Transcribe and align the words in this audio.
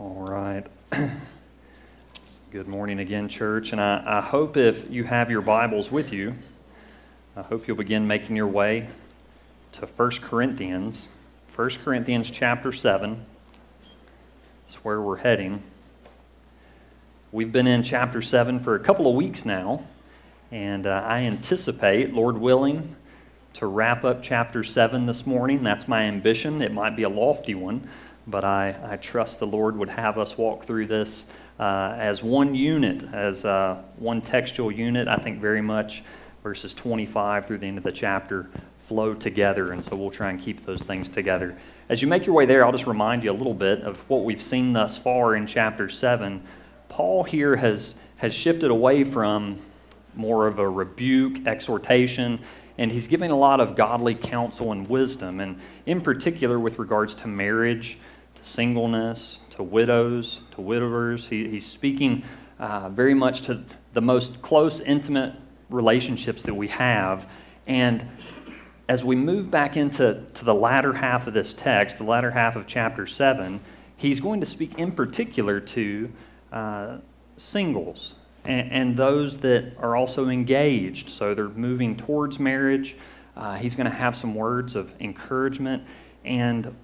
All 0.00 0.26
right. 0.28 0.66
Good 2.50 2.66
morning 2.66 2.98
again, 2.98 3.28
church. 3.28 3.70
And 3.70 3.80
I, 3.80 4.02
I, 4.04 4.20
hope 4.20 4.56
if 4.56 4.90
you 4.90 5.04
have 5.04 5.30
your 5.30 5.40
Bibles 5.40 5.92
with 5.92 6.12
you, 6.12 6.34
I 7.36 7.42
hope 7.42 7.68
you'll 7.68 7.76
begin 7.76 8.04
making 8.04 8.34
your 8.34 8.48
way 8.48 8.88
to 9.70 9.86
1 9.86 10.10
Corinthians. 10.20 11.10
1 11.54 11.70
Corinthians 11.84 12.28
chapter 12.28 12.72
7. 12.72 13.24
That's 14.66 14.84
where 14.84 15.00
we're 15.00 15.18
heading. 15.18 15.62
We've 17.30 17.52
been 17.52 17.68
in 17.68 17.84
chapter 17.84 18.20
7 18.20 18.58
for 18.58 18.74
a 18.74 18.80
couple 18.80 19.06
of 19.08 19.14
weeks 19.14 19.44
now, 19.44 19.84
and 20.50 20.88
uh, 20.88 21.04
I 21.06 21.20
anticipate, 21.20 22.12
Lord 22.12 22.36
willing, 22.38 22.96
to 23.52 23.66
wrap 23.66 24.02
up 24.02 24.24
chapter 24.24 24.64
7 24.64 25.06
this 25.06 25.24
morning. 25.24 25.62
That's 25.62 25.86
my 25.86 26.02
ambition. 26.02 26.62
It 26.62 26.72
might 26.72 26.96
be 26.96 27.04
a 27.04 27.08
lofty 27.08 27.54
one 27.54 27.88
but 28.26 28.44
I, 28.44 28.76
I 28.82 28.96
trust 28.96 29.38
the 29.38 29.46
Lord 29.46 29.76
would 29.76 29.90
have 29.90 30.18
us 30.18 30.38
walk 30.38 30.64
through 30.64 30.86
this 30.86 31.24
uh, 31.58 31.94
as 31.96 32.22
one 32.22 32.54
unit, 32.54 33.02
as 33.12 33.44
uh, 33.44 33.82
one 33.96 34.20
textual 34.20 34.72
unit. 34.72 35.08
I 35.08 35.16
think 35.16 35.40
very 35.40 35.60
much 35.60 36.02
verses 36.42 36.74
25 36.74 37.46
through 37.46 37.58
the 37.58 37.66
end 37.66 37.78
of 37.78 37.84
the 37.84 37.92
chapter 37.92 38.50
flow 38.78 39.14
together, 39.14 39.72
and 39.72 39.82
so 39.82 39.96
we'll 39.96 40.10
try 40.10 40.30
and 40.30 40.38
keep 40.38 40.64
those 40.64 40.82
things 40.82 41.08
together. 41.08 41.56
As 41.88 42.02
you 42.02 42.08
make 42.08 42.26
your 42.26 42.34
way 42.34 42.44
there, 42.44 42.64
I'll 42.64 42.72
just 42.72 42.86
remind 42.86 43.24
you 43.24 43.30
a 43.30 43.32
little 43.32 43.54
bit 43.54 43.80
of 43.80 43.98
what 44.10 44.24
we've 44.24 44.42
seen 44.42 44.72
thus 44.72 44.98
far 44.98 45.36
in 45.36 45.46
chapter 45.46 45.88
7. 45.88 46.42
Paul 46.88 47.24
here 47.24 47.56
has, 47.56 47.94
has 48.16 48.34
shifted 48.34 48.70
away 48.70 49.04
from 49.04 49.58
more 50.14 50.46
of 50.46 50.58
a 50.58 50.68
rebuke, 50.68 51.46
exhortation, 51.46 52.40
and 52.76 52.90
he's 52.90 53.06
giving 53.06 53.30
a 53.30 53.36
lot 53.36 53.60
of 53.60 53.74
godly 53.74 54.14
counsel 54.14 54.72
and 54.72 54.88
wisdom, 54.88 55.40
and 55.40 55.58
in 55.86 56.00
particular 56.00 56.58
with 56.58 56.78
regards 56.78 57.14
to 57.14 57.28
marriage 57.28 57.98
singleness, 58.44 59.40
to 59.50 59.62
widows, 59.62 60.42
to 60.52 60.60
widowers. 60.60 61.26
He, 61.26 61.48
he's 61.48 61.66
speaking 61.66 62.24
uh, 62.58 62.88
very 62.90 63.14
much 63.14 63.42
to 63.42 63.62
the 63.92 64.00
most 64.00 64.42
close, 64.42 64.80
intimate 64.80 65.34
relationships 65.70 66.42
that 66.44 66.54
we 66.54 66.68
have. 66.68 67.28
And 67.66 68.06
as 68.88 69.04
we 69.04 69.16
move 69.16 69.50
back 69.50 69.76
into 69.76 70.22
to 70.34 70.44
the 70.44 70.54
latter 70.54 70.92
half 70.92 71.26
of 71.26 71.34
this 71.34 71.54
text, 71.54 71.98
the 71.98 72.04
latter 72.04 72.30
half 72.30 72.56
of 72.56 72.66
chapter 72.66 73.06
7, 73.06 73.60
he's 73.96 74.20
going 74.20 74.40
to 74.40 74.46
speak 74.46 74.78
in 74.78 74.92
particular 74.92 75.60
to 75.60 76.12
uh, 76.52 76.98
singles 77.36 78.14
and, 78.44 78.70
and, 78.70 78.96
those 78.96 79.38
that 79.38 79.72
are 79.78 79.96
also 79.96 80.28
engaged. 80.28 81.08
So 81.08 81.34
they're 81.34 81.48
moving 81.48 81.96
towards 81.96 82.38
marriage. 82.38 82.96
Uh, 83.36 83.56
he's 83.56 83.74
going 83.74 83.90
to 83.90 83.96
have 83.96 84.14
some 84.14 84.34
words 84.34 84.76
of 84.76 84.92
encouragement 85.00 85.82
and 86.24 86.74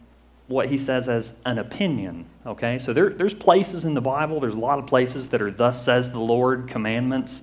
what 0.50 0.66
he 0.66 0.76
says 0.76 1.08
as 1.08 1.32
an 1.46 1.58
opinion. 1.58 2.26
Okay, 2.44 2.80
so 2.80 2.92
there, 2.92 3.10
there's 3.10 3.32
places 3.32 3.84
in 3.84 3.94
the 3.94 4.00
Bible, 4.00 4.40
there's 4.40 4.54
a 4.54 4.58
lot 4.58 4.80
of 4.80 4.86
places 4.86 5.30
that 5.30 5.40
are 5.40 5.50
thus 5.50 5.84
says 5.84 6.10
the 6.10 6.18
Lord 6.18 6.66
commandments. 6.66 7.42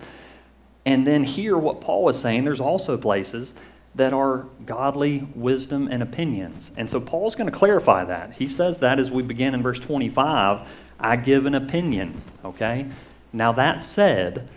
And 0.86 1.08
then 1.08 1.24
here, 1.24 1.58
what 1.58 1.80
Paul 1.80 2.10
is 2.10 2.20
saying, 2.20 2.44
there's 2.44 2.60
also 2.60 2.98
places 2.98 3.54
that 3.96 4.12
are 4.12 4.46
godly 4.66 5.26
wisdom 5.36 5.88
and 5.90 6.04
opinions. 6.04 6.72
And 6.76 6.90
so 6.90 7.00
Paul's 7.00 7.34
going 7.34 7.50
to 7.50 7.58
clarify 7.58 8.04
that. 8.04 8.34
He 8.34 8.48
says 8.48 8.80
that 8.80 9.00
as 9.00 9.10
we 9.10 9.24
begin 9.24 9.54
in 9.56 9.64
verse 9.64 9.80
25 9.80 10.68
I 11.00 11.16
give 11.16 11.46
an 11.46 11.56
opinion. 11.56 12.22
Okay? 12.44 12.88
Now, 13.32 13.54
that 13.54 13.84
said, 13.84 14.50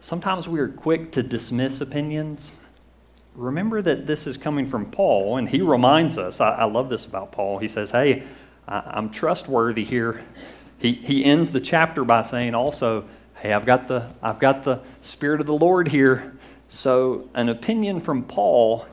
sometimes 0.00 0.48
we 0.48 0.58
are 0.58 0.68
quick 0.68 1.12
to 1.12 1.22
dismiss 1.22 1.80
opinions 1.80 2.56
remember 3.34 3.82
that 3.82 4.06
this 4.06 4.26
is 4.26 4.36
coming 4.36 4.66
from 4.66 4.90
Paul, 4.90 5.36
and 5.36 5.48
he 5.48 5.60
reminds 5.60 6.18
us. 6.18 6.40
I, 6.40 6.50
I 6.50 6.64
love 6.64 6.88
this 6.88 7.06
about 7.06 7.32
Paul. 7.32 7.58
He 7.58 7.68
says, 7.68 7.90
Hey, 7.90 8.22
I, 8.66 8.98
am 8.98 9.10
trustworthy 9.10 9.84
here. 9.84 10.22
He, 10.78 10.92
he 10.92 11.24
ends 11.24 11.50
the 11.50 11.60
chapter 11.60 12.04
by 12.04 12.22
saying 12.22 12.54
also, 12.54 13.04
Hey, 13.36 13.52
I've 13.52 13.66
got, 13.66 13.88
the, 13.88 14.10
I've 14.22 14.38
got 14.38 14.64
the 14.64 14.80
Spirit 15.00 15.40
of 15.40 15.46
the 15.46 15.54
Lord 15.54 15.88
here. 15.88 16.36
So, 16.68 17.28
an 17.34 17.48
opinion 17.48 18.00
from 18.00 18.24
Paul 18.24 18.86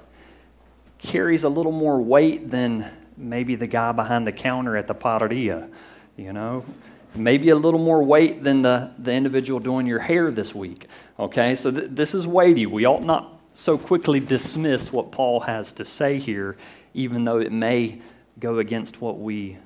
carries 0.97 1.43
a 1.43 1.49
little 1.49 1.71
more 1.71 2.01
weight 2.01 2.49
than 2.49 2.89
maybe 3.17 3.55
the 3.55 3.67
guy 3.67 3.91
behind 3.91 4.27
the 4.27 4.31
counter 4.31 4.75
at 4.75 4.87
the 4.87 4.95
padaria, 4.95 5.69
you 6.17 6.33
know? 6.33 6.66
Maybe 7.13 7.49
a 7.49 7.55
little 7.55 7.79
more 7.79 8.03
weight 8.03 8.43
than 8.43 8.61
the, 8.61 8.91
the 8.97 9.11
individual 9.11 9.59
doing 9.59 9.85
your 9.85 9.99
hair 9.99 10.31
this 10.31 10.55
week. 10.55 10.87
Okay, 11.19 11.55
so 11.55 11.71
th- 11.71 11.89
this 11.91 12.13
is 12.13 12.25
weighty. 12.25 12.66
We 12.66 12.85
ought 12.85 13.03
not 13.03 13.41
so 13.53 13.78
quickly 13.78 14.19
dismiss 14.19 14.91
what 14.91 15.12
Paul 15.12 15.41
has 15.41 15.73
to 15.73 15.85
say 15.85 16.19
here, 16.19 16.57
even 16.94 17.25
though 17.25 17.39
it 17.39 17.51
may 17.51 18.01
go 18.39 18.59
against 18.59 19.01
what 19.01 19.19
we, 19.19 19.57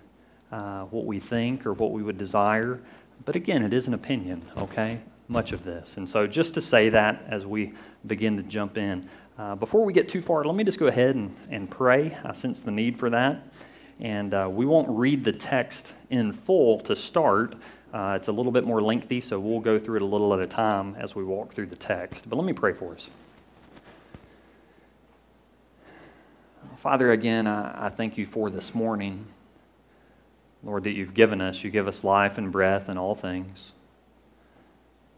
uh, 0.51 0.83
what 0.85 1.05
we 1.05 1.19
think 1.19 1.65
or 1.65 1.73
what 1.73 1.91
we 1.91 2.03
would 2.03 2.17
desire. 2.17 2.81
But 3.25 3.35
again, 3.35 3.63
it 3.63 3.73
is 3.73 3.87
an 3.87 3.93
opinion, 3.93 4.41
okay? 4.57 4.99
Much 5.27 5.51
of 5.51 5.63
this. 5.63 5.97
And 5.97 6.07
so, 6.07 6.27
just 6.27 6.53
to 6.55 6.61
say 6.61 6.89
that 6.89 7.23
as 7.27 7.45
we 7.45 7.73
begin 8.05 8.37
to 8.37 8.43
jump 8.43 8.77
in, 8.77 9.07
uh, 9.37 9.55
before 9.55 9.83
we 9.83 9.91
get 9.91 10.07
too 10.07 10.21
far, 10.21 10.43
let 10.43 10.55
me 10.55 10.63
just 10.63 10.79
go 10.79 10.87
ahead 10.87 11.15
and, 11.15 11.35
and 11.49 11.69
pray. 11.69 12.15
I 12.23 12.33
sense 12.33 12.61
the 12.61 12.71
need 12.71 12.97
for 12.97 13.09
that. 13.09 13.41
And 13.99 14.33
uh, 14.33 14.49
we 14.51 14.65
won't 14.65 14.89
read 14.89 15.23
the 15.23 15.31
text 15.31 15.93
in 16.09 16.31
full 16.31 16.79
to 16.81 16.95
start. 16.95 17.55
Uh, 17.93 18.13
it's 18.17 18.27
a 18.27 18.31
little 18.31 18.51
bit 18.51 18.65
more 18.65 18.81
lengthy, 18.81 19.21
so 19.21 19.39
we'll 19.39 19.59
go 19.59 19.79
through 19.79 19.97
it 19.97 20.01
a 20.01 20.05
little 20.05 20.33
at 20.33 20.39
a 20.39 20.47
time 20.47 20.95
as 20.95 21.15
we 21.15 21.23
walk 21.23 21.53
through 21.53 21.67
the 21.67 21.75
text. 21.75 22.29
But 22.29 22.35
let 22.35 22.45
me 22.45 22.53
pray 22.53 22.73
for 22.73 22.93
us. 22.93 23.09
Father, 26.77 27.11
again, 27.11 27.47
I, 27.47 27.87
I 27.87 27.89
thank 27.89 28.17
you 28.17 28.25
for 28.25 28.49
this 28.49 28.75
morning. 28.75 29.25
Lord, 30.63 30.83
that 30.85 30.91
you've 30.91 31.13
given 31.13 31.41
us. 31.41 31.63
You 31.63 31.69
give 31.69 31.87
us 31.87 32.03
life 32.03 32.37
and 32.37 32.51
breath 32.51 32.89
and 32.89 32.97
all 32.97 33.15
things. 33.15 33.71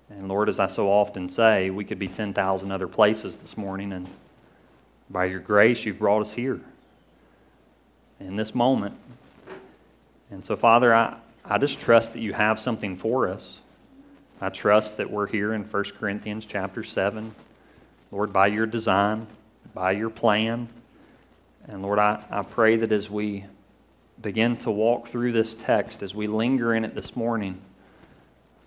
And 0.09 0.27
Lord, 0.27 0.49
as 0.49 0.59
I 0.59 0.67
so 0.67 0.89
often 0.91 1.29
say, 1.29 1.69
we 1.69 1.83
could 1.83 1.99
be 1.99 2.07
10,000 2.07 2.71
other 2.71 2.87
places 2.87 3.37
this 3.37 3.57
morning, 3.57 3.91
and 3.91 4.07
by 5.09 5.25
your 5.25 5.39
grace, 5.39 5.85
you've 5.85 5.99
brought 5.99 6.21
us 6.21 6.31
here 6.31 6.61
in 8.19 8.35
this 8.35 8.53
moment. 8.53 8.95
And 10.29 10.43
so, 10.43 10.55
Father, 10.55 10.93
I, 10.93 11.17
I 11.43 11.57
just 11.57 11.79
trust 11.79 12.13
that 12.13 12.21
you 12.21 12.33
have 12.33 12.59
something 12.59 12.97
for 12.97 13.27
us. 13.27 13.61
I 14.39 14.49
trust 14.49 14.97
that 14.97 15.09
we're 15.09 15.27
here 15.27 15.53
in 15.53 15.63
1 15.63 15.83
Corinthians 15.97 16.45
chapter 16.45 16.83
7. 16.83 17.33
Lord, 18.11 18.31
by 18.31 18.47
your 18.47 18.65
design, 18.65 19.27
by 19.73 19.93
your 19.93 20.09
plan, 20.09 20.69
and 21.67 21.81
Lord, 21.81 21.99
I, 21.99 22.23
I 22.29 22.43
pray 22.43 22.77
that 22.77 22.91
as 22.91 23.09
we 23.09 23.45
begin 24.21 24.57
to 24.57 24.71
walk 24.71 25.09
through 25.09 25.33
this 25.33 25.53
text, 25.53 26.01
as 26.01 26.15
we 26.15 26.27
linger 26.27 26.73
in 26.73 26.85
it 26.85 26.95
this 26.95 27.15
morning, 27.15 27.61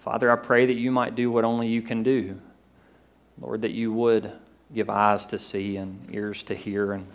Father, 0.01 0.31
I 0.31 0.37
pray 0.37 0.67
that 0.67 0.77
you 0.77 0.91
might 0.91 1.15
do 1.15 1.31
what 1.31 1.45
only 1.45 1.69
you 1.69 1.83
can 1.83 2.03
do. 2.03 2.41
Lord, 3.41 3.63
that 3.63 3.73
you 3.73 3.93
would 3.93 4.33
give 4.75 4.91
eyes 4.91 5.27
to 5.27 5.39
see 5.39 5.77
and 5.77 6.09
ears 6.13 6.43
to 6.45 6.55
hear 6.55 6.93
and 6.93 7.07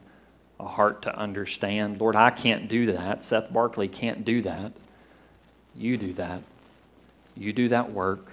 a 0.60 0.68
heart 0.68 1.02
to 1.04 1.16
understand. 1.18 2.00
Lord, 2.00 2.16
I 2.16 2.30
can't 2.30 2.68
do 2.68 2.92
that. 2.94 3.24
Seth 3.24 3.52
Barkley 3.52 3.88
can't 3.88 4.26
do 4.26 4.42
that. 4.44 4.74
You 5.76 5.98
do 5.98 6.14
that. 6.14 6.42
You 7.36 7.54
do 7.54 7.68
that 7.70 7.92
work. 7.92 8.28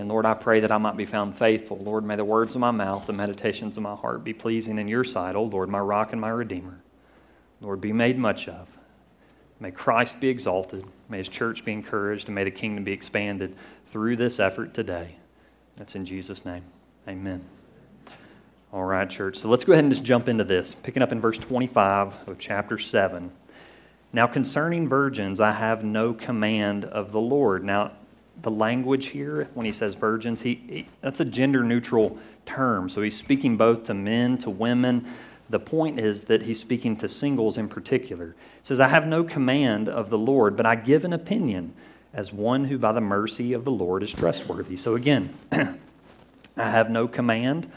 And 0.00 0.08
Lord, 0.08 0.24
I 0.24 0.32
pray 0.32 0.60
that 0.60 0.72
I 0.72 0.78
might 0.78 0.96
be 0.96 1.04
found 1.04 1.36
faithful. 1.36 1.76
Lord, 1.76 2.06
may 2.06 2.16
the 2.16 2.24
words 2.24 2.54
of 2.54 2.60
my 2.62 2.70
mouth, 2.70 3.06
the 3.06 3.12
meditations 3.12 3.76
of 3.76 3.82
my 3.82 3.94
heart 3.94 4.24
be 4.24 4.32
pleasing 4.32 4.78
in 4.78 4.88
your 4.88 5.04
sight, 5.04 5.36
O 5.36 5.42
Lord, 5.42 5.68
my 5.68 5.78
rock 5.78 6.12
and 6.12 6.20
my 6.22 6.30
redeemer. 6.30 6.80
Lord, 7.60 7.82
be 7.82 7.92
made 7.92 8.16
much 8.18 8.48
of. 8.48 8.66
May 9.60 9.70
Christ 9.70 10.18
be 10.18 10.28
exalted. 10.28 10.86
May 11.10 11.18
his 11.18 11.28
church 11.28 11.66
be 11.66 11.72
encouraged, 11.72 12.28
and 12.28 12.34
may 12.34 12.44
the 12.44 12.50
kingdom 12.50 12.82
be 12.82 12.92
expanded 12.92 13.54
through 13.90 14.16
this 14.16 14.40
effort 14.40 14.72
today. 14.72 15.16
That's 15.76 15.94
in 15.94 16.06
Jesus' 16.06 16.46
name. 16.46 16.64
Amen. 17.06 17.44
All 18.72 18.84
right, 18.84 19.08
church. 19.08 19.36
So 19.36 19.50
let's 19.50 19.64
go 19.64 19.74
ahead 19.74 19.84
and 19.84 19.92
just 19.92 20.04
jump 20.04 20.30
into 20.30 20.44
this. 20.44 20.72
Picking 20.72 21.02
up 21.02 21.12
in 21.12 21.20
verse 21.20 21.36
25 21.36 22.26
of 22.26 22.38
chapter 22.38 22.78
7. 22.78 23.30
Now, 24.14 24.26
concerning 24.26 24.88
virgins, 24.88 25.40
I 25.40 25.52
have 25.52 25.84
no 25.84 26.14
command 26.14 26.86
of 26.86 27.12
the 27.12 27.20
Lord. 27.20 27.62
Now, 27.62 27.92
the 28.42 28.50
language 28.50 29.06
here 29.06 29.48
when 29.54 29.66
he 29.66 29.72
says 29.72 29.94
virgins, 29.94 30.40
he, 30.40 30.54
he 30.54 30.86
that's 31.00 31.20
a 31.20 31.24
gender 31.24 31.62
neutral 31.62 32.18
term. 32.46 32.88
So 32.88 33.02
he's 33.02 33.16
speaking 33.16 33.56
both 33.56 33.84
to 33.84 33.94
men, 33.94 34.38
to 34.38 34.50
women. 34.50 35.06
The 35.50 35.60
point 35.60 35.98
is 35.98 36.24
that 36.24 36.42
he's 36.42 36.60
speaking 36.60 36.96
to 36.98 37.08
singles 37.08 37.58
in 37.58 37.68
particular. 37.68 38.36
He 38.62 38.66
says, 38.66 38.80
I 38.80 38.88
have 38.88 39.06
no 39.06 39.24
command 39.24 39.88
of 39.88 40.10
the 40.10 40.18
Lord, 40.18 40.56
but 40.56 40.64
I 40.64 40.76
give 40.76 41.04
an 41.04 41.12
opinion 41.12 41.74
as 42.12 42.32
one 42.32 42.64
who 42.64 42.78
by 42.78 42.92
the 42.92 43.00
mercy 43.00 43.52
of 43.52 43.64
the 43.64 43.70
Lord 43.70 44.02
is 44.02 44.12
trustworthy. 44.12 44.76
So 44.76 44.94
again, 44.94 45.32
I 45.52 46.70
have 46.70 46.90
no 46.90 47.08
command, 47.08 47.70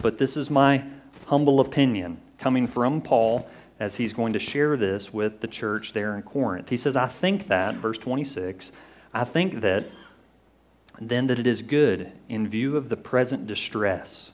but 0.00 0.18
this 0.18 0.36
is 0.36 0.50
my 0.50 0.84
humble 1.26 1.60
opinion 1.60 2.18
coming 2.38 2.66
from 2.66 3.00
Paul 3.00 3.48
as 3.78 3.94
he's 3.94 4.12
going 4.12 4.34
to 4.34 4.38
share 4.38 4.76
this 4.76 5.12
with 5.12 5.40
the 5.40 5.48
church 5.48 5.92
there 5.92 6.14
in 6.14 6.22
Corinth. 6.22 6.68
He 6.68 6.76
says, 6.76 6.96
I 6.96 7.06
think 7.06 7.48
that, 7.48 7.76
verse 7.76 7.98
26, 7.98 8.72
I 9.12 9.24
think 9.24 9.60
that 9.60 9.86
then 11.00 11.26
that 11.28 11.38
it 11.38 11.46
is 11.46 11.62
good 11.62 12.12
in 12.28 12.46
view 12.46 12.76
of 12.76 12.88
the 12.88 12.96
present 12.96 13.46
distress, 13.46 14.32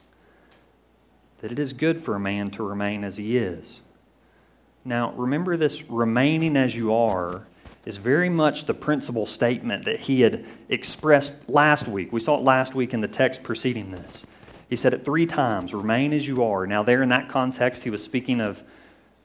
that 1.40 1.52
it 1.52 1.58
is 1.58 1.73
good 1.73 2.02
for 2.02 2.17
a 2.17 2.20
man 2.20 2.50
to 2.50 2.62
remain 2.62 3.05
as 3.05 3.17
he 3.17 3.37
is. 3.37 3.82
Now, 4.84 5.12
remember 5.12 5.56
this 5.56 5.82
remaining 5.88 6.56
as 6.56 6.76
you 6.76 6.93
are 6.93 7.46
is 7.84 7.96
very 7.96 8.28
much 8.28 8.64
the 8.64 8.75
principal 8.75 9.26
statement 9.26 9.84
that 9.84 10.00
he 10.00 10.20
had 10.20 10.44
expressed 10.69 11.32
last 11.49 11.87
week. 11.87 12.12
We 12.12 12.20
saw 12.20 12.37
it 12.37 12.43
last 12.43 12.75
week 12.75 12.93
in 12.93 13.00
the 13.00 13.08
text 13.08 13.44
preceding 13.44 13.93
this. 13.93 14.26
He 14.69 14.75
said 14.75 14.93
it 14.93 15.05
three 15.05 15.26
times 15.26 15.72
remain 15.72 16.12
as 16.12 16.26
you 16.26 16.43
are. 16.43 16.67
Now, 16.67 16.82
there 16.82 17.02
in 17.02 17.08
that 17.11 17.29
context, 17.29 17.84
he 17.84 17.90
was 17.90 18.02
speaking 18.02 18.40
of 18.40 18.62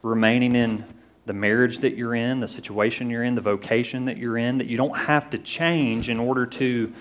remaining 0.04 0.56
in 0.56 0.86
the 1.32 1.38
marriage 1.38 1.80
that 1.80 1.96
you're 1.96 2.14
in, 2.14 2.42
the 2.42 2.48
situation 2.48 3.10
you're 3.10 3.24
in, 3.24 3.36
the 3.36 3.42
vocation 3.42 4.04
that 4.04 4.18
you're 4.18 4.38
in, 4.38 4.58
that 4.58 4.68
you 4.68 4.76
don't 4.76 4.98
have 4.98 5.30
to 5.30 5.38
change 5.38 6.10
in 6.10 6.20
order 6.20 6.46
to 6.46 6.92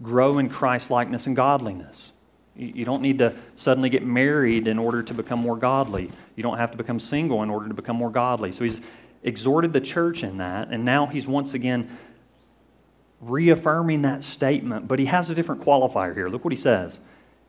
grow 0.00 0.38
in 0.38 0.48
Christ 0.48 0.90
likeness 0.90 1.26
and 1.26 1.36
godliness. 1.36 2.12
You 2.56 2.86
don't 2.86 3.02
need 3.02 3.18
to 3.18 3.34
suddenly 3.54 3.90
get 3.90 4.02
married 4.02 4.66
in 4.66 4.78
order 4.78 5.02
to 5.02 5.12
become 5.12 5.40
more 5.40 5.58
godly. 5.58 6.10
You 6.36 6.42
don't 6.42 6.56
have 6.56 6.70
to 6.70 6.78
become 6.78 6.98
single 6.98 7.42
in 7.42 7.50
order 7.50 7.68
to 7.68 7.74
become 7.74 7.96
more 7.96 8.08
godly. 8.08 8.50
So 8.50 8.64
he's 8.64 8.80
exhorted 9.22 9.74
the 9.74 9.80
church 9.82 10.24
in 10.24 10.38
that, 10.38 10.68
and 10.70 10.82
now 10.82 11.04
he's 11.04 11.26
once 11.26 11.52
again 11.52 11.98
reaffirming 13.20 14.00
that 14.02 14.24
statement, 14.24 14.88
but 14.88 14.98
he 14.98 15.04
has 15.04 15.28
a 15.28 15.34
different 15.34 15.60
qualifier 15.60 16.14
here. 16.14 16.30
Look 16.30 16.46
what 16.46 16.52
he 16.52 16.58
says. 16.58 16.98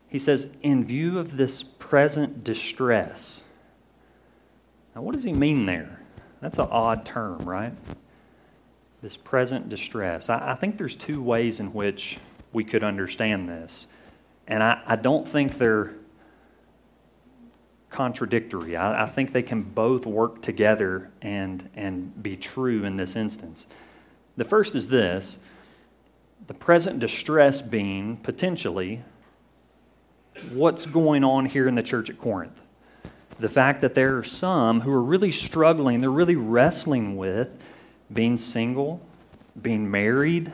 He 0.08 0.18
says, 0.18 0.46
In 0.60 0.84
view 0.84 1.18
of 1.18 1.38
this 1.38 1.62
present 1.62 2.44
distress. 2.44 3.44
Now, 4.94 5.00
what 5.00 5.14
does 5.14 5.24
he 5.24 5.32
mean 5.32 5.64
there? 5.64 5.97
That's 6.40 6.58
an 6.58 6.68
odd 6.70 7.04
term, 7.04 7.38
right? 7.38 7.72
This 9.02 9.16
present 9.16 9.68
distress. 9.68 10.28
I, 10.28 10.52
I 10.52 10.54
think 10.54 10.78
there's 10.78 10.96
two 10.96 11.22
ways 11.22 11.60
in 11.60 11.72
which 11.72 12.18
we 12.52 12.64
could 12.64 12.84
understand 12.84 13.48
this. 13.48 13.86
And 14.46 14.62
I, 14.62 14.80
I 14.86 14.96
don't 14.96 15.28
think 15.28 15.58
they're 15.58 15.94
contradictory. 17.90 18.76
I, 18.76 19.04
I, 19.04 19.06
think 19.06 19.32
they 19.32 19.42
can 19.42 19.62
both 19.62 20.06
work 20.06 20.42
together 20.42 21.10
and, 21.22 21.68
and 21.74 22.22
be 22.22 22.36
true 22.36 22.84
in 22.84 22.96
this 22.96 23.16
instance. 23.16 23.66
The 24.36 24.44
first 24.44 24.74
is 24.74 24.88
this 24.88 25.38
the 26.46 26.54
present 26.54 27.00
distress 27.00 27.60
being 27.60 28.16
potentially 28.18 29.02
what's 30.52 30.86
going 30.86 31.24
on 31.24 31.44
here 31.44 31.66
in 31.68 31.74
the 31.74 31.82
church 31.82 32.08
at 32.08 32.18
Corinth. 32.18 32.58
The 33.38 33.48
fact 33.48 33.80
that 33.82 33.94
there 33.94 34.16
are 34.18 34.24
some 34.24 34.80
who 34.80 34.92
are 34.92 35.02
really 35.02 35.32
struggling, 35.32 36.00
they're 36.00 36.10
really 36.10 36.36
wrestling 36.36 37.16
with 37.16 37.62
being 38.12 38.36
single, 38.36 39.00
being 39.60 39.90
married, 39.90 40.52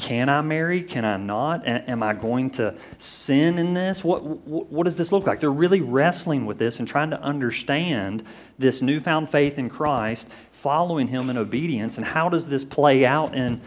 can 0.00 0.30
I 0.30 0.40
marry? 0.40 0.82
Can 0.82 1.04
I 1.04 1.18
not? 1.18 1.66
am 1.66 2.02
I 2.02 2.14
going 2.14 2.48
to 2.52 2.74
sin 2.96 3.58
in 3.58 3.74
this? 3.74 4.02
What, 4.02 4.24
what, 4.24 4.66
what, 4.72 4.84
does 4.84 4.96
this 4.96 5.12
look 5.12 5.26
like? 5.26 5.40
They're 5.40 5.52
really 5.52 5.82
wrestling 5.82 6.46
with 6.46 6.56
this 6.56 6.78
and 6.78 6.88
trying 6.88 7.10
to 7.10 7.20
understand 7.20 8.24
this 8.58 8.80
newfound 8.80 9.28
faith 9.28 9.58
in 9.58 9.68
Christ, 9.68 10.26
following 10.52 11.06
Him 11.06 11.28
in 11.28 11.36
obedience, 11.36 11.98
and 11.98 12.06
how 12.06 12.30
does 12.30 12.48
this 12.48 12.64
play 12.64 13.04
out 13.04 13.34
in, 13.34 13.60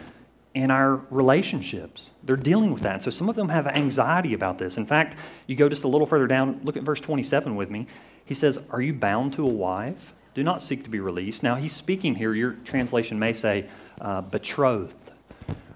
in 0.54 0.70
our 0.70 0.96
relationships? 1.10 2.10
They're 2.22 2.36
dealing 2.36 2.72
with 2.72 2.82
that. 2.82 3.02
So 3.02 3.10
some 3.10 3.28
of 3.28 3.36
them 3.36 3.48
have 3.48 3.66
anxiety 3.66 4.34
about 4.34 4.58
this. 4.58 4.76
In 4.76 4.86
fact, 4.86 5.16
you 5.46 5.56
go 5.56 5.68
just 5.68 5.84
a 5.84 5.88
little 5.88 6.06
further 6.06 6.26
down, 6.26 6.60
look 6.64 6.76
at 6.76 6.82
verse 6.82 7.00
27 7.00 7.56
with 7.56 7.70
me. 7.70 7.86
He 8.24 8.34
says, 8.34 8.58
Are 8.70 8.80
you 8.80 8.94
bound 8.94 9.34
to 9.34 9.44
a 9.44 9.52
wife? 9.52 10.14
Do 10.34 10.42
not 10.42 10.62
seek 10.62 10.82
to 10.84 10.90
be 10.90 11.00
released. 11.00 11.42
Now, 11.42 11.54
he's 11.54 11.72
speaking 11.72 12.14
here, 12.14 12.34
your 12.34 12.52
translation 12.64 13.18
may 13.18 13.32
say, 13.32 13.66
uh, 14.00 14.20
betrothed 14.20 15.12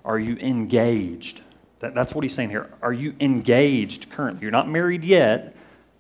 are 0.09 0.19
you 0.19 0.37
engaged? 0.37 1.43
That, 1.81 1.95
that's 1.95 2.15
what 2.15 2.25
he's 2.25 2.35
saying 2.35 2.49
here. 2.49 2.71
Are 2.81 2.95
you 2.95 3.15
engaged 3.21 4.11
currently? 4.11 4.41
You're 4.43 4.51
not 4.51 4.67
married 4.67 5.05
yet, 5.05 5.55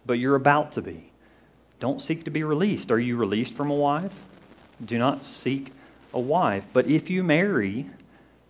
but 0.06 0.14
you're 0.14 0.34
about 0.34 0.72
to 0.72 0.82
be. 0.82 1.12
Don't 1.78 2.00
seek 2.00 2.24
to 2.24 2.30
be 2.30 2.42
released. 2.42 2.90
Are 2.90 2.98
you 2.98 3.18
released 3.18 3.52
from 3.52 3.70
a 3.70 3.74
wife? 3.74 4.18
Do 4.82 4.98
not 4.98 5.24
seek 5.24 5.72
a 6.14 6.18
wife. 6.18 6.66
But 6.72 6.86
if 6.86 7.10
you 7.10 7.22
marry, 7.22 7.90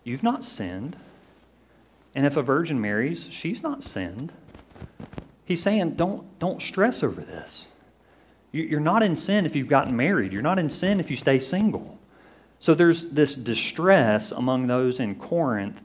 you've 0.03 0.23
not 0.23 0.43
sinned. 0.43 0.95
And 2.15 2.25
if 2.25 2.37
a 2.37 2.41
virgin 2.41 2.81
marries, 2.81 3.27
she's 3.31 3.61
not 3.61 3.83
sinned. 3.83 4.31
He's 5.45 5.61
saying, 5.61 5.95
don't, 5.95 6.39
don't 6.39 6.61
stress 6.61 7.03
over 7.03 7.21
this. 7.21 7.67
You're 8.51 8.79
not 8.79 9.03
in 9.03 9.15
sin 9.15 9.45
if 9.45 9.55
you've 9.55 9.67
gotten 9.67 9.95
married. 9.95 10.33
You're 10.33 10.41
not 10.41 10.57
in 10.57 10.69
sin 10.69 10.99
if 10.99 11.11
you 11.11 11.15
stay 11.15 11.39
single. 11.39 11.99
So 12.59 12.73
there's 12.73 13.05
this 13.07 13.35
distress 13.35 14.31
among 14.31 14.67
those 14.67 14.99
in 14.99 15.15
Corinth, 15.15 15.81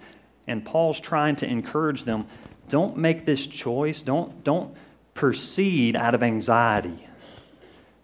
and 0.46 0.64
Paul's 0.64 0.98
trying 0.98 1.36
to 1.36 1.46
encourage 1.46 2.04
them 2.04 2.26
don't 2.68 2.96
make 2.96 3.26
this 3.26 3.46
choice, 3.46 4.02
don't, 4.02 4.42
don't 4.42 4.74
proceed 5.12 5.96
out 5.96 6.14
of 6.14 6.22
anxiety. 6.22 7.06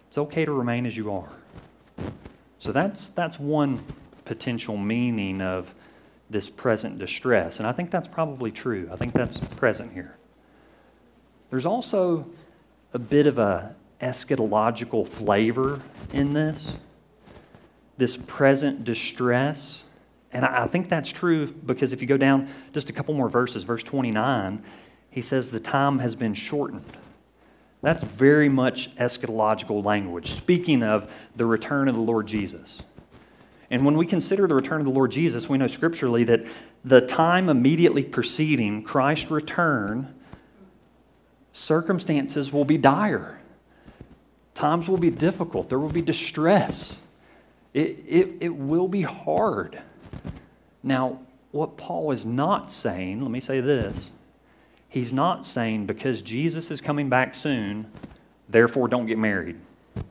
It's 0.09 0.19
okay 0.19 0.45
to 0.45 0.53
remain 0.53 0.87
as 0.87 0.97
you 0.97 1.13
are. 1.13 1.31
So 2.59 2.73
that's, 2.73 3.09
that's 3.11 3.39
one 3.39 3.83
potential 4.27 4.77
meaning 4.77 5.41
of 5.41 5.75
this 6.31 6.49
present 6.49 6.99
distress. 6.99 7.59
And 7.59 7.67
I 7.67 7.73
think 7.73 7.91
that's 7.91 8.09
probably 8.09 8.51
true. 8.51 8.89
I 8.93 8.97
think 8.97 9.13
that's 9.13 9.39
present 9.57 9.93
here. 9.93 10.17
There's 11.51 11.67
also 11.67 12.27
a 12.95 12.99
bit 12.99 13.27
of 13.27 13.39
a 13.39 13.75
eschatological 14.01 15.07
flavor 15.07 15.83
in 16.13 16.33
this 16.33 16.77
this 18.01 18.17
present 18.17 18.83
distress. 18.83 19.85
And 20.33 20.45
I 20.45 20.67
think 20.67 20.89
that's 20.89 21.11
true 21.11 21.47
because 21.47 21.93
if 21.93 22.01
you 22.01 22.09
go 22.09 22.17
down 22.17 22.49
just 22.73 22.89
a 22.89 22.93
couple 22.93 23.15
more 23.15 23.29
verses, 23.29 23.63
verse 23.63 23.85
29, 23.85 24.65
he 25.11 25.21
says, 25.21 25.51
The 25.51 25.61
time 25.61 25.99
has 25.99 26.15
been 26.15 26.35
shortened. 26.35 26.97
That's 27.83 28.03
very 28.03 28.49
much 28.49 28.95
eschatological 28.97 29.85
language, 29.85 30.33
speaking 30.33 30.83
of 30.83 31.13
the 31.37 31.47
return 31.47 31.89
of 31.89 31.95
the 31.95 32.01
Lord 32.01 32.27
Jesus. 32.27 32.83
And 33.71 33.85
when 33.85 33.97
we 33.97 34.05
consider 34.05 34.47
the 34.49 34.55
return 34.55 34.81
of 34.81 34.87
the 34.87 34.93
Lord 34.93 35.13
Jesus, 35.13 35.49
we 35.49 35.57
know 35.57 35.69
scripturally 35.69 36.25
that 36.25 36.45
the 36.85 37.01
time 37.01 37.49
immediately 37.49 38.03
preceding 38.03 38.83
Christ's 38.83 39.31
return, 39.31 40.13
circumstances 41.53 42.53
will 42.53 42.65
be 42.65 42.77
dire. 42.77 43.39
Times 44.55 44.89
will 44.89 44.99
be 44.99 45.11
difficult. 45.11 45.69
There 45.69 45.79
will 45.79 45.89
be 45.89 46.03
distress. 46.03 46.99
It, 47.73 48.05
it, 48.09 48.29
it 48.41 48.55
will 48.55 48.89
be 48.89 49.03
hard. 49.03 49.81
Now, 50.83 51.21
what 51.53 51.77
Paul 51.77 52.11
is 52.11 52.27
not 52.27 52.73
saying, 52.73 53.21
let 53.21 53.31
me 53.31 53.41
say 53.41 53.61
this. 53.61 54.11
He's 54.89 55.13
not 55.13 55.47
saying 55.47 55.87
because 55.87 56.21
Jesus 56.23 56.73
is 56.73 56.81
coming 56.81 57.09
back 57.09 57.35
soon, 57.35 57.91
therefore 58.49 58.89
don't 58.89 59.07
get 59.07 59.19
married. 59.19 59.57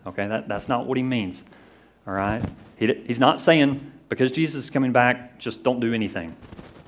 Okay, 0.07 0.27
that, 0.27 0.47
that's 0.47 0.69
not 0.69 0.85
what 0.85 0.95
he 0.95 1.03
means. 1.03 1.44
All 2.09 2.15
right? 2.15 2.44
He, 2.77 2.91
he's 3.06 3.19
not 3.19 3.39
saying 3.39 3.91
because 4.09 4.31
Jesus 4.31 4.63
is 4.63 4.69
coming 4.71 4.91
back, 4.91 5.38
just 5.38 5.62
don't 5.62 5.79
do 5.79 5.93
anything. 5.93 6.36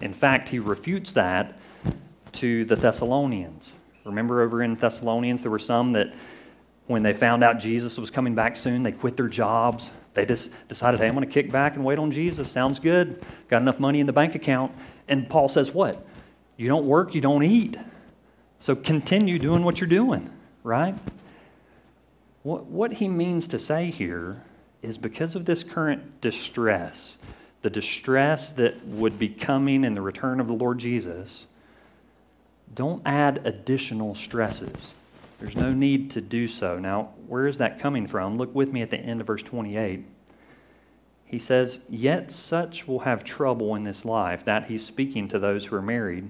In 0.02 0.14
fact, 0.14 0.50
he 0.50 0.58
refutes 0.58 1.12
that 1.14 1.60
to 2.34 2.66
the 2.66 2.76
Thessalonians. 2.76 3.76
Remember 4.04 4.42
over 4.42 4.64
in 4.64 4.74
Thessalonians, 4.74 5.44
there 5.44 5.52
were 5.52 5.60
some 5.60 5.92
that 5.92 6.16
when 6.88 7.04
they 7.04 7.14
found 7.14 7.44
out 7.44 7.60
Jesus 7.60 8.00
was 8.00 8.10
coming 8.10 8.34
back 8.34 8.58
soon, 8.58 8.82
they 8.82 8.92
quit 8.92 9.16
their 9.16 9.28
jobs, 9.28 9.92
they 10.16 10.26
just 10.26 10.50
decided, 10.68 11.00
hey, 11.00 11.08
I'm 11.08 11.14
going 11.14 11.28
to 11.28 11.32
kick 11.32 11.52
back 11.52 11.76
and 11.76 11.86
wait 11.86 12.00
on 12.00 12.12
Jesus. 12.12 12.50
Sounds 12.52 12.80
good. 12.80 13.24
Got 13.48 13.62
enough 13.62 13.80
money 13.80 14.00
in 14.00 14.08
the 14.08 14.14
bank 14.14 14.34
account. 14.34 14.72
And 15.08 15.30
Paul 15.30 15.50
says, 15.50 15.72
what? 15.72 16.04
You 16.58 16.68
don't 16.68 16.88
work, 16.88 17.14
you 17.14 17.22
don't 17.22 17.44
eat. 17.44 17.78
So 18.60 18.76
continue 18.76 19.38
doing 19.38 19.64
what 19.64 19.80
you're 19.80 19.88
doing, 19.88 20.34
right? 20.64 20.98
What, 22.42 22.66
what 22.66 22.94
he 22.94 23.08
means 23.08 23.48
to 23.50 23.60
say 23.60 23.92
here 23.92 24.42
is 24.82 24.98
because 24.98 25.36
of 25.36 25.46
this 25.46 25.64
current 25.64 26.22
distress, 26.22 27.18
the 27.62 27.70
distress 27.70 28.52
that 28.54 28.86
would 28.86 29.20
be 29.20 29.30
coming 29.30 29.84
in 29.84 29.94
the 29.94 30.02
return 30.02 30.40
of 30.40 30.48
the 30.48 30.54
Lord 30.54 30.80
Jesus, 30.80 31.46
don't 32.74 33.02
add 33.06 33.42
additional 33.46 34.16
stresses. 34.16 34.96
There's 35.40 35.56
no 35.56 35.74
need 35.74 36.12
to 36.12 36.22
do 36.22 36.48
so. 36.48 36.80
Now, 36.80 37.10
where 37.28 37.48
is 37.48 37.58
that 37.58 37.80
coming 37.80 38.08
from? 38.08 38.38
Look 38.38 38.54
with 38.54 38.72
me 38.72 38.82
at 38.82 38.90
the 38.90 39.00
end 39.00 39.22
of 39.22 39.28
verse 39.28 39.44
28. 39.44 40.06
He 41.26 41.40
says, 41.40 41.80
Yet 41.90 42.32
such 42.32 42.88
will 42.88 43.00
have 43.00 43.24
trouble 43.24 43.76
in 43.76 43.84
this 43.84 44.06
life. 44.06 44.46
That 44.46 44.68
he's 44.68 44.86
speaking 44.86 45.28
to 45.30 45.40
those 45.40 45.66
who 45.66 45.76
are 45.76 45.82
married. 45.82 46.30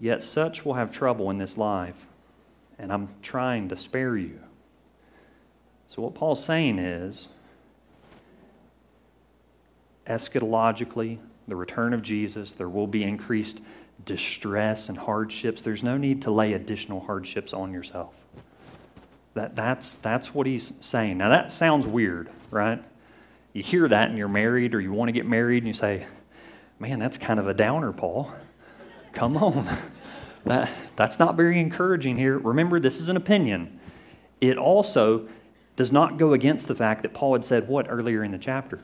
Yet 0.00 0.22
such 0.22 0.64
will 0.64 0.74
have 0.74 0.92
trouble 0.92 1.30
in 1.30 1.38
this 1.38 1.58
life. 1.58 2.06
And 2.78 2.92
I'm 2.92 3.08
trying 3.22 3.68
to 3.68 3.76
spare 3.76 4.16
you. 4.16 4.40
So, 5.92 6.00
what 6.00 6.14
Paul's 6.14 6.42
saying 6.42 6.78
is, 6.78 7.28
eschatologically, 10.06 11.18
the 11.46 11.54
return 11.54 11.92
of 11.92 12.00
Jesus, 12.00 12.54
there 12.54 12.70
will 12.70 12.86
be 12.86 13.02
increased 13.02 13.60
distress 14.06 14.88
and 14.88 14.96
hardships, 14.96 15.60
there's 15.60 15.82
no 15.82 15.98
need 15.98 16.22
to 16.22 16.30
lay 16.30 16.54
additional 16.54 17.00
hardships 17.00 17.52
on 17.52 17.74
yourself. 17.74 18.22
That, 19.34 19.54
that's, 19.54 19.96
that's 19.96 20.34
what 20.34 20.46
he's 20.46 20.72
saying. 20.80 21.18
Now, 21.18 21.28
that 21.28 21.52
sounds 21.52 21.86
weird, 21.86 22.30
right? 22.50 22.82
You 23.52 23.62
hear 23.62 23.86
that 23.86 24.08
and 24.08 24.16
you're 24.16 24.28
married 24.28 24.74
or 24.74 24.80
you 24.80 24.94
want 24.94 25.10
to 25.10 25.12
get 25.12 25.26
married 25.26 25.58
and 25.58 25.66
you 25.66 25.74
say, 25.74 26.06
man, 26.78 27.00
that's 27.00 27.18
kind 27.18 27.38
of 27.38 27.48
a 27.48 27.54
downer, 27.54 27.92
Paul. 27.92 28.32
Come 29.12 29.36
on. 29.36 29.68
That, 30.44 30.68
that's 30.96 31.20
not 31.20 31.36
very 31.36 31.60
encouraging 31.60 32.16
here. 32.16 32.36
Remember, 32.36 32.80
this 32.80 32.98
is 32.98 33.08
an 33.08 33.16
opinion. 33.16 33.78
It 34.40 34.58
also 34.58 35.28
does 35.76 35.92
not 35.92 36.18
go 36.18 36.32
against 36.32 36.68
the 36.68 36.74
fact 36.74 37.02
that 37.02 37.14
Paul 37.14 37.32
had 37.32 37.44
said 37.44 37.68
what 37.68 37.86
earlier 37.88 38.22
in 38.22 38.32
the 38.32 38.38
chapter? 38.38 38.80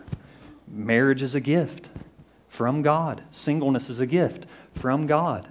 marriage 0.70 1.22
is 1.22 1.34
a 1.34 1.40
gift 1.40 1.88
from 2.48 2.82
God, 2.82 3.22
singleness 3.30 3.90
is 3.90 4.00
a 4.00 4.06
gift 4.06 4.46
from 4.72 5.06
God. 5.06 5.46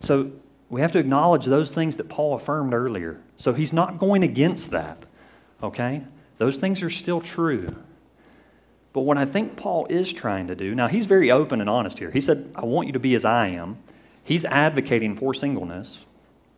So 0.00 0.32
we 0.68 0.80
have 0.80 0.92
to 0.92 0.98
acknowledge 0.98 1.46
those 1.46 1.72
things 1.72 1.96
that 1.96 2.08
Paul 2.08 2.34
affirmed 2.34 2.74
earlier. 2.74 3.20
So 3.36 3.52
he's 3.52 3.72
not 3.72 3.98
going 3.98 4.22
against 4.22 4.70
that, 4.72 4.98
okay? 5.62 6.02
Those 6.38 6.58
things 6.58 6.82
are 6.82 6.90
still 6.90 7.20
true. 7.20 7.74
But 8.92 9.02
what 9.02 9.18
I 9.18 9.24
think 9.24 9.56
Paul 9.56 9.86
is 9.88 10.12
trying 10.12 10.48
to 10.48 10.54
do, 10.54 10.74
now 10.74 10.88
he's 10.88 11.06
very 11.06 11.30
open 11.30 11.60
and 11.60 11.70
honest 11.70 11.98
here. 11.98 12.10
He 12.10 12.20
said, 12.20 12.50
I 12.54 12.64
want 12.64 12.88
you 12.88 12.92
to 12.94 12.98
be 12.98 13.14
as 13.14 13.24
I 13.24 13.48
am. 13.48 13.78
He's 14.24 14.44
advocating 14.44 15.16
for 15.16 15.34
singleness, 15.34 16.04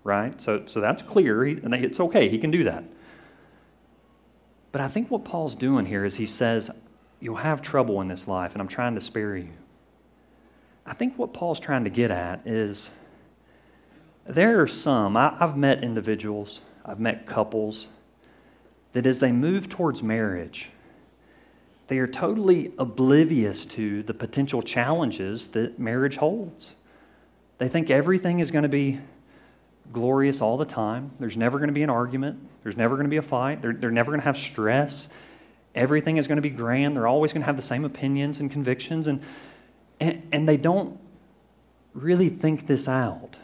right? 0.05 0.41
So, 0.41 0.65
so 0.67 0.81
that's 0.81 1.03
clear. 1.03 1.45
He, 1.45 1.59
and 1.63 1.75
it's 1.75 2.01
okay. 2.01 2.29
He 2.29 2.39
can 2.39 2.51
do 2.51 2.65
that. 2.65 2.85
But 4.73 4.81
I 4.81 4.89
think 4.89 5.11
what 5.11 5.25
Paul's 5.25 5.57
doing 5.57 5.87
here 5.87 6.05
is 6.05 6.17
he 6.17 6.27
says, 6.27 6.71
You'll 7.21 7.37
have 7.37 7.63
trouble 7.63 8.01
in 8.01 8.09
this 8.09 8.29
life, 8.29 8.53
and 8.53 8.63
I'm 8.63 8.69
trying 8.69 8.95
to 8.95 9.01
spare 9.01 9.37
you. 9.37 9.51
I 10.87 10.95
think 10.95 11.19
what 11.19 11.33
Paul's 11.33 11.59
trying 11.59 11.85
to 11.85 11.91
get 11.91 12.11
at 12.11 12.47
is 12.47 12.91
there 14.25 14.61
are 14.61 14.69
some, 14.69 15.17
I, 15.17 15.37
have 15.39 15.57
met 15.57 15.83
individuals, 15.83 16.61
I've 16.85 17.01
met 17.01 17.27
couples, 17.27 17.89
that 18.93 19.05
as 19.05 19.19
they 19.19 19.33
move 19.33 19.69
towards 19.69 20.03
marriage, 20.03 20.71
they 21.89 21.99
are 21.99 22.07
totally 22.07 22.73
oblivious 22.79 23.67
to 23.67 24.03
the 24.03 24.15
potential 24.15 24.63
challenges 24.63 25.49
that 25.49 25.79
marriage 25.79 26.17
holds. 26.17 26.75
They 27.57 27.69
think 27.69 27.91
everything 27.91 28.41
is 28.41 28.51
going 28.51 28.63
to 28.63 28.69
be 28.69 29.01
glorious 29.93 30.41
all 30.41 30.57
the 30.57 30.65
time. 30.65 31.11
There's 31.19 31.37
never 31.37 31.59
going 31.59 31.69
to 31.69 31.75
be 31.75 31.83
an 31.83 31.91
argument. 31.91 32.39
There's 32.63 32.77
never 32.77 32.97
going 32.97 33.07
to 33.07 33.11
be 33.11 33.17
a 33.17 33.23
fight. 33.23 33.63
They're, 33.63 33.73
they're 33.73 33.91
never 33.91 34.11
going 34.11 34.21
to 34.21 34.25
have 34.25 34.39
stress. 34.39 35.09
Everything 35.75 36.17
is 36.17 36.27
going 36.27 36.37
to 36.37 36.43
be 36.43 36.51
grand. 36.51 36.97
They're 36.97 37.07
always 37.07 37.33
going 37.33 37.43
to 37.43 37.47
have 37.47 37.57
the 37.57 37.63
same 37.63 37.85
opinions 37.85 38.41
and 38.41 38.51
convictions. 38.51 39.07
And, 39.07 39.23
and, 40.01 40.29
and 40.33 40.49
they 40.49 40.57
don't 40.57 40.99
really 41.95 42.29
think 42.29 42.67
this 42.67 42.89
out. 42.89 43.37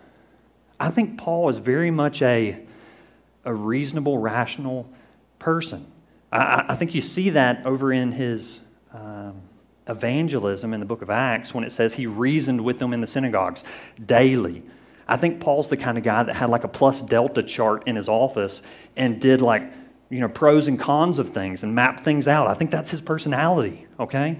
I 0.78 0.90
think 0.90 1.18
Paul 1.18 1.48
is 1.48 1.58
very 1.58 1.90
much 1.90 2.22
a, 2.22 2.60
a 3.44 3.54
reasonable, 3.54 4.18
rational 4.18 4.88
person. 5.38 5.86
I, 6.32 6.64
I 6.68 6.76
think 6.76 6.94
you 6.94 7.00
see 7.00 7.30
that 7.30 7.64
over 7.64 7.92
in 7.92 8.12
his 8.12 8.60
um, 8.92 9.40
evangelism 9.86 10.74
in 10.74 10.80
the 10.80 10.86
book 10.86 11.02
of 11.02 11.10
Acts 11.10 11.54
when 11.54 11.64
it 11.64 11.72
says 11.72 11.94
he 11.94 12.06
reasoned 12.06 12.62
with 12.62 12.78
them 12.78 12.92
in 12.92 13.00
the 13.00 13.06
synagogues 13.06 13.64
daily 14.04 14.62
I 15.06 15.16
think 15.16 15.40
Paul's 15.40 15.68
the 15.68 15.76
kind 15.76 15.98
of 15.98 16.04
guy 16.04 16.22
that 16.22 16.34
had 16.34 16.50
like 16.50 16.64
a 16.64 16.68
plus 16.68 17.02
delta 17.02 17.42
chart 17.42 17.86
in 17.86 17.96
his 17.96 18.08
office 18.08 18.62
and 18.96 19.20
did 19.20 19.40
like, 19.40 19.70
you 20.08 20.20
know, 20.20 20.28
pros 20.28 20.68
and 20.68 20.78
cons 20.78 21.18
of 21.18 21.30
things 21.30 21.62
and 21.62 21.74
mapped 21.74 22.04
things 22.04 22.28
out. 22.28 22.46
I 22.46 22.54
think 22.54 22.70
that's 22.70 22.90
his 22.90 23.00
personality, 23.00 23.86
okay? 23.98 24.38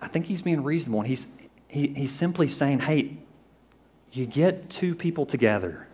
I 0.00 0.08
think 0.08 0.26
he's 0.26 0.42
being 0.42 0.62
reasonable 0.62 1.00
and 1.00 1.08
he's, 1.08 1.26
he, 1.68 1.88
he's 1.88 2.12
simply 2.12 2.48
saying, 2.48 2.80
hey, 2.80 3.16
you 4.12 4.26
get 4.26 4.70
two 4.70 4.94
people 4.94 5.26
together, 5.26 5.88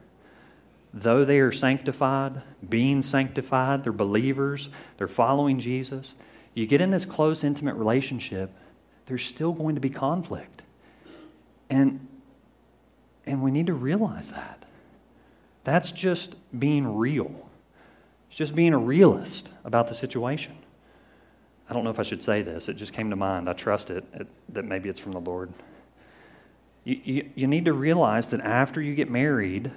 though 0.92 1.24
they 1.24 1.40
are 1.40 1.52
sanctified, 1.52 2.42
being 2.68 3.02
sanctified, 3.02 3.84
they're 3.84 3.92
believers, 3.92 4.68
they're 4.98 5.08
following 5.08 5.58
Jesus, 5.58 6.14
you 6.52 6.66
get 6.66 6.80
in 6.80 6.90
this 6.90 7.06
close, 7.06 7.42
intimate 7.44 7.74
relationship, 7.74 8.50
there's 9.06 9.24
still 9.24 9.52
going 9.52 9.74
to 9.76 9.80
be 9.80 9.90
conflict. 9.90 10.62
And 11.70 12.06
and 13.26 13.42
we 13.42 13.50
need 13.50 13.66
to 13.66 13.74
realize 13.74 14.30
that. 14.30 14.64
That's 15.64 15.92
just 15.92 16.34
being 16.58 16.96
real. 16.96 17.48
It's 18.28 18.36
just 18.36 18.54
being 18.54 18.72
a 18.72 18.78
realist 18.78 19.50
about 19.64 19.88
the 19.88 19.94
situation. 19.94 20.54
I 21.68 21.72
don't 21.72 21.84
know 21.84 21.90
if 21.90 22.00
I 22.00 22.02
should 22.02 22.22
say 22.22 22.42
this. 22.42 22.68
It 22.68 22.74
just 22.74 22.92
came 22.92 23.10
to 23.10 23.16
mind. 23.16 23.48
I 23.48 23.52
trust 23.52 23.90
it, 23.90 24.04
it 24.14 24.26
that 24.50 24.64
maybe 24.64 24.88
it's 24.88 24.98
from 24.98 25.12
the 25.12 25.20
Lord. 25.20 25.52
You, 26.84 27.00
you, 27.04 27.30
you 27.34 27.46
need 27.46 27.66
to 27.66 27.72
realize 27.72 28.30
that 28.30 28.40
after 28.40 28.80
you 28.80 28.94
get 28.94 29.10
married, 29.10 29.70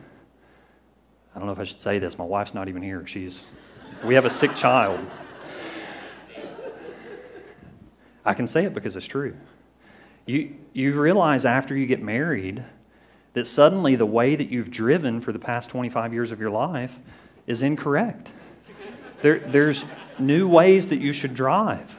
I 1.35 1.39
don't 1.39 1.45
know 1.45 1.51
if 1.51 1.59
I 1.59 1.65
should 1.65 1.81
say 1.81 1.99
this. 1.99 2.17
My 2.17 2.25
wife's 2.25 2.53
not 2.53 2.69
even 2.69 2.81
here. 2.81 3.05
She's, 3.05 3.43
we 4.03 4.15
have 4.15 4.25
a 4.25 4.29
sick 4.29 4.55
child. 4.55 5.05
I 8.25 8.33
can 8.33 8.47
say 8.47 8.65
it 8.65 8.73
because 8.73 8.95
it's 8.95 9.05
true. 9.05 9.35
You, 10.25 10.55
you 10.71 10.99
realize 10.99 11.43
after 11.43 11.75
you 11.75 11.85
get 11.85 12.01
married 12.01 12.63
that 13.33 13.47
suddenly 13.47 13.95
the 13.95 14.05
way 14.05 14.35
that 14.35 14.49
you've 14.49 14.71
driven 14.71 15.19
for 15.19 15.31
the 15.31 15.39
past 15.39 15.69
25 15.69 16.13
years 16.13 16.31
of 16.31 16.39
your 16.39 16.51
life 16.51 16.99
is 17.47 17.61
incorrect. 17.61 18.31
There, 19.21 19.39
there's 19.39 19.85
new 20.19 20.47
ways 20.47 20.89
that 20.89 20.99
you 20.99 21.13
should 21.13 21.33
drive 21.33 21.97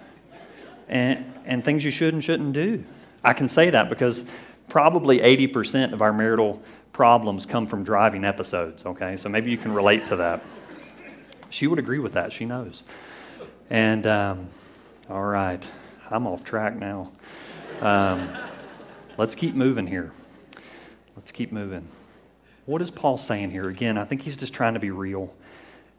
and, 0.88 1.32
and 1.44 1.64
things 1.64 1.84
you 1.84 1.90
should 1.90 2.14
and 2.14 2.22
shouldn't 2.22 2.52
do. 2.52 2.84
I 3.22 3.32
can 3.32 3.48
say 3.48 3.70
that 3.70 3.88
because 3.88 4.24
probably 4.68 5.18
80% 5.18 5.92
of 5.92 6.02
our 6.02 6.12
marital 6.12 6.62
problems 6.92 7.46
come 7.46 7.66
from 7.66 7.82
driving 7.82 8.24
episodes, 8.24 8.86
okay? 8.86 9.16
So 9.16 9.28
maybe 9.28 9.50
you 9.50 9.56
can 9.56 9.72
relate 9.72 10.06
to 10.06 10.16
that. 10.16 10.44
She 11.50 11.66
would 11.66 11.78
agree 11.78 11.98
with 11.98 12.12
that, 12.12 12.32
she 12.32 12.44
knows. 12.44 12.84
And, 13.70 14.06
um, 14.06 14.48
all 15.08 15.24
right, 15.24 15.64
I'm 16.10 16.26
off 16.26 16.44
track 16.44 16.76
now. 16.76 17.12
Um, 17.80 18.28
let's 19.16 19.34
keep 19.34 19.54
moving 19.54 19.86
here. 19.86 20.12
Let's 21.16 21.32
keep 21.32 21.52
moving. 21.52 21.86
What 22.66 22.82
is 22.82 22.90
Paul 22.90 23.18
saying 23.18 23.50
here? 23.50 23.68
Again, 23.68 23.98
I 23.98 24.04
think 24.04 24.22
he's 24.22 24.36
just 24.36 24.54
trying 24.54 24.74
to 24.74 24.80
be 24.80 24.90
real. 24.90 25.34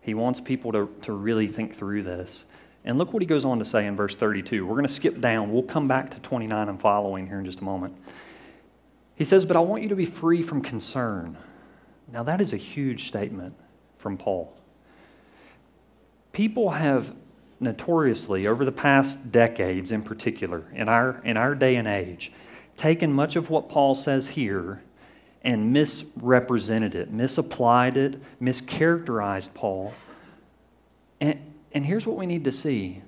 He 0.01 0.13
wants 0.13 0.39
people 0.39 0.71
to, 0.71 0.89
to 1.03 1.13
really 1.13 1.47
think 1.47 1.75
through 1.75 2.03
this. 2.03 2.45
And 2.83 2.97
look 2.97 3.13
what 3.13 3.21
he 3.21 3.25
goes 3.25 3.45
on 3.45 3.59
to 3.59 3.65
say 3.65 3.85
in 3.85 3.95
verse 3.95 4.15
32. 4.15 4.65
We're 4.65 4.73
going 4.73 4.87
to 4.87 4.93
skip 4.93 5.19
down. 5.19 5.51
We'll 5.51 5.63
come 5.63 5.87
back 5.87 6.11
to 6.11 6.19
29 6.19 6.69
and 6.69 6.79
following 6.79 7.27
here 7.27 7.39
in 7.39 7.45
just 7.45 7.59
a 7.59 7.63
moment. 7.63 7.95
He 9.15 9.25
says, 9.25 9.45
But 9.45 9.57
I 9.57 9.61
want 9.61 9.83
you 9.83 9.89
to 9.89 9.95
be 9.95 10.05
free 10.05 10.41
from 10.41 10.61
concern. 10.61 11.37
Now, 12.11 12.23
that 12.23 12.41
is 12.41 12.53
a 12.53 12.57
huge 12.57 13.07
statement 13.07 13.55
from 13.97 14.17
Paul. 14.17 14.55
People 16.31 16.71
have 16.71 17.15
notoriously, 17.59 18.45
over 18.45 18.65
the 18.65 18.71
past 18.71 19.31
decades 19.31 19.91
in 19.91 20.03
particular, 20.03 20.65
in 20.73 20.89
our, 20.89 21.21
in 21.23 21.37
our 21.37 21.55
day 21.55 21.77
and 21.77 21.87
age, 21.87 22.31
taken 22.77 23.11
much 23.11 23.35
of 23.35 23.49
what 23.49 23.69
Paul 23.69 23.95
says 23.95 24.27
here 24.27 24.81
and 25.45 25.71
misrepresented 25.71 26.95
it, 26.95 27.11
misapplied 27.11 27.95
it, 27.95 28.19
mischaracterized 28.41 29.53
Paul. 29.53 29.93
And, 31.21 31.39
and 31.71 31.85
here's 31.85 32.05
what 32.05 32.17
we 32.17 32.25
need 32.25 32.43
to 32.45 32.51
see 32.51 33.03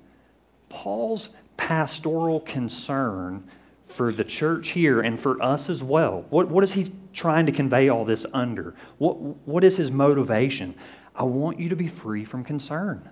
Paul's 0.69 1.29
pastoral 1.57 2.39
concern 2.41 3.49
for 3.87 4.13
the 4.13 4.23
church 4.23 4.69
here 4.69 5.01
and 5.01 5.19
for 5.19 5.41
us 5.41 5.69
as 5.69 5.81
well. 5.81 6.25
What, 6.29 6.49
what 6.49 6.63
is 6.63 6.73
he 6.73 6.91
trying 7.13 7.47
to 7.47 7.51
convey 7.51 7.89
all 7.89 8.05
this 8.05 8.25
under? 8.33 8.75
What, 8.99 9.17
what 9.47 9.63
is 9.63 9.77
his 9.77 9.89
motivation? 9.89 10.75
I 11.15 11.23
want 11.23 11.59
you 11.59 11.69
to 11.69 11.75
be 11.75 11.87
free 11.87 12.23
from 12.23 12.43
concern. 12.43 13.09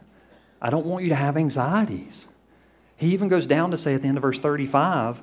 I 0.61 0.69
don't 0.69 0.85
want 0.85 1.03
you 1.03 1.09
to 1.09 1.15
have 1.15 1.37
anxieties. 1.37 2.27
He 2.97 3.13
even 3.13 3.29
goes 3.29 3.47
down 3.47 3.71
to 3.71 3.77
say 3.77 3.95
at 3.95 4.01
the 4.01 4.07
end 4.07 4.17
of 4.17 4.21
verse 4.21 4.39
35 4.39 5.21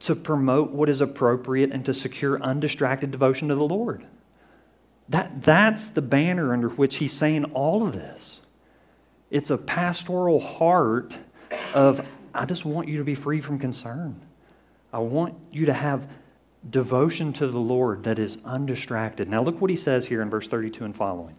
to 0.00 0.14
promote 0.14 0.70
what 0.70 0.88
is 0.88 1.00
appropriate 1.00 1.72
and 1.72 1.84
to 1.86 1.94
secure 1.94 2.40
undistracted 2.40 3.10
devotion 3.10 3.48
to 3.48 3.54
the 3.54 3.64
Lord. 3.64 4.04
That, 5.08 5.42
that's 5.42 5.88
the 5.88 6.02
banner 6.02 6.52
under 6.52 6.68
which 6.68 6.96
he's 6.96 7.12
saying 7.12 7.44
all 7.46 7.86
of 7.86 7.92
this. 7.92 8.40
It's 9.30 9.50
a 9.50 9.58
pastoral 9.58 10.40
heart 10.40 11.16
of, 11.74 12.06
I 12.34 12.44
just 12.44 12.64
want 12.64 12.88
you 12.88 12.98
to 12.98 13.04
be 13.04 13.14
free 13.14 13.40
from 13.40 13.58
concern. 13.58 14.20
I 14.92 14.98
want 14.98 15.34
you 15.50 15.66
to 15.66 15.72
have 15.72 16.08
devotion 16.70 17.32
to 17.34 17.46
the 17.46 17.58
Lord 17.58 18.04
that 18.04 18.18
is 18.18 18.38
undistracted. 18.44 19.28
Now, 19.28 19.42
look 19.42 19.60
what 19.60 19.70
he 19.70 19.76
says 19.76 20.06
here 20.06 20.22
in 20.22 20.30
verse 20.30 20.48
32 20.48 20.84
and 20.84 20.96
following. 20.96 21.36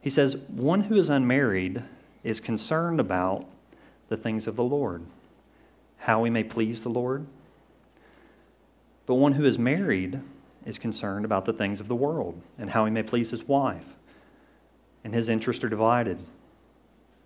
He 0.00 0.10
says, 0.10 0.36
One 0.48 0.82
who 0.82 0.96
is 0.96 1.08
unmarried 1.08 1.82
is 2.22 2.40
concerned 2.40 3.00
about 3.00 3.46
the 4.08 4.16
things 4.16 4.46
of 4.46 4.56
the 4.56 4.64
Lord, 4.64 5.02
how 5.98 6.20
we 6.20 6.30
may 6.30 6.44
please 6.44 6.82
the 6.82 6.90
Lord 6.90 7.26
but 9.06 9.14
one 9.14 9.32
who 9.32 9.44
is 9.44 9.58
married 9.58 10.20
is 10.64 10.78
concerned 10.78 11.24
about 11.24 11.44
the 11.44 11.52
things 11.52 11.80
of 11.80 11.88
the 11.88 11.94
world 11.94 12.40
and 12.58 12.70
how 12.70 12.84
he 12.84 12.90
may 12.90 13.02
please 13.02 13.30
his 13.30 13.46
wife. 13.46 13.96
And 15.02 15.12
his 15.12 15.28
interests 15.28 15.62
are 15.62 15.68
divided. 15.68 16.18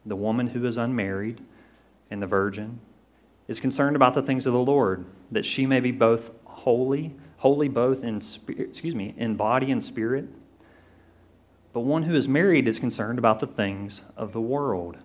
The 0.04 0.16
woman 0.16 0.48
who 0.48 0.66
is 0.66 0.76
unmarried 0.76 1.40
and 2.10 2.20
the 2.20 2.26
virgin 2.26 2.80
is 3.46 3.60
concerned 3.60 3.96
about 3.96 4.14
the 4.14 4.22
things 4.22 4.46
of 4.46 4.52
the 4.52 4.58
Lord, 4.58 5.04
that 5.30 5.44
she 5.44 5.66
may 5.66 5.80
be 5.80 5.92
both 5.92 6.30
holy, 6.44 7.14
holy 7.38 7.68
both 7.68 8.02
in 8.02 8.20
excuse 8.48 8.94
me, 8.94 9.14
in 9.16 9.36
body 9.36 9.70
and 9.70 9.82
spirit. 9.82 10.28
But 11.72 11.80
one 11.80 12.02
who 12.02 12.14
is 12.14 12.26
married 12.26 12.66
is 12.66 12.78
concerned 12.78 13.18
about 13.18 13.38
the 13.38 13.46
things 13.46 14.02
of 14.16 14.32
the 14.32 14.40
world 14.40 14.96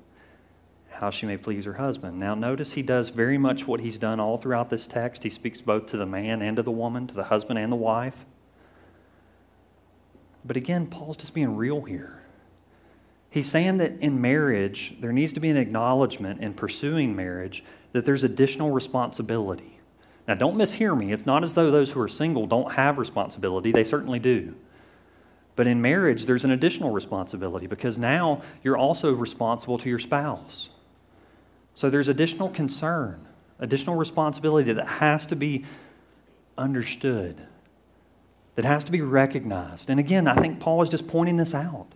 how 0.94 1.10
she 1.10 1.26
may 1.26 1.38
please 1.38 1.66
her 1.66 1.74
husband. 1.74 2.20
Now, 2.20 2.36
notice 2.36 2.74
he 2.74 2.82
does 2.82 3.10
very 3.10 3.38
much 3.38 3.68
what 3.68 3.80
he's 3.80 3.98
done 3.98 4.20
all 4.20 4.38
throughout 4.38 4.70
this 4.70 4.88
text. 4.88 5.24
He 5.24 5.30
speaks 5.30 5.62
both 5.62 5.88
to 5.88 5.98
the 5.98 6.06
man 6.06 6.42
and 6.42 6.58
to 6.58 6.64
the 6.64 6.72
woman, 6.72 7.08
to 7.08 7.14
the 7.14 7.24
husband 7.24 7.60
and 7.60 7.72
the 7.72 7.78
wife. 7.78 8.26
But 10.46 10.58
again, 10.58 10.88
Paul's 10.88 11.18
just 11.18 11.34
being 11.34 11.56
real 11.56 11.82
here. 11.82 12.22
He's 13.30 13.50
saying 13.50 13.78
that 13.78 14.00
in 14.00 14.22
marriage, 14.22 14.96
there 15.00 15.12
needs 15.12 15.34
to 15.34 15.40
be 15.40 15.50
an 15.50 15.58
acknowledgement 15.58 16.42
in 16.42 16.54
pursuing 16.54 17.16
marriage 17.16 17.64
that 17.94 18.06
there's 18.06 18.24
additional 18.24 18.72
responsibility. 18.72 19.80
Now, 20.28 20.36
don't 20.36 20.56
mishear 20.56 20.98
me. 20.98 21.12
It's 21.12 21.26
not 21.26 21.44
as 21.44 21.54
though 21.54 21.72
those 21.72 21.92
who 21.92 22.00
are 22.00 22.08
single 22.08 22.46
don't 22.46 22.72
have 22.74 22.98
responsibility, 22.98 23.72
they 23.72 23.84
certainly 23.84 24.20
do. 24.20 24.56
But 25.56 25.68
in 25.68 25.82
marriage, 25.82 26.26
there's 26.26 26.46
an 26.46 26.52
additional 26.52 26.92
responsibility 26.92 27.68
because 27.68 27.98
now 27.98 28.42
you're 28.64 28.78
also 28.78 29.14
responsible 29.14 29.78
to 29.80 29.90
your 29.90 30.00
spouse. 30.00 30.70
So 31.76 31.90
there's 31.90 32.08
additional 32.08 32.50
concern, 32.50 33.26
additional 33.60 33.96
responsibility 33.96 34.74
that 34.74 34.88
has 34.88 35.26
to 35.28 35.36
be 35.36 35.66
understood, 36.58 37.36
that 38.56 38.66
has 38.66 38.84
to 38.84 38.92
be 38.92 39.02
recognized. 39.02 39.90
And 39.90 40.00
again, 40.00 40.28
I 40.28 40.36
think 40.36 40.60
Paul 40.60 40.82
is 40.82 40.90
just 40.90 41.08
pointing 41.08 41.38
this 41.38 41.54
out. 41.54 41.88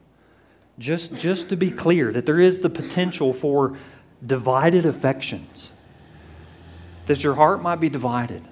Just, 0.80 1.16
just 1.16 1.50
to 1.50 1.58
be 1.58 1.72
clear, 1.72 2.12
that 2.12 2.26
there 2.26 2.40
is 2.40 2.60
the 2.60 2.70
potential 2.70 3.34
for 3.34 3.78
divided 4.26 4.86
affections, 4.86 5.74
that 7.08 7.24
your 7.24 7.34
heart 7.34 7.62
might 7.62 7.80
be 7.80 7.90
divided. 7.90 8.44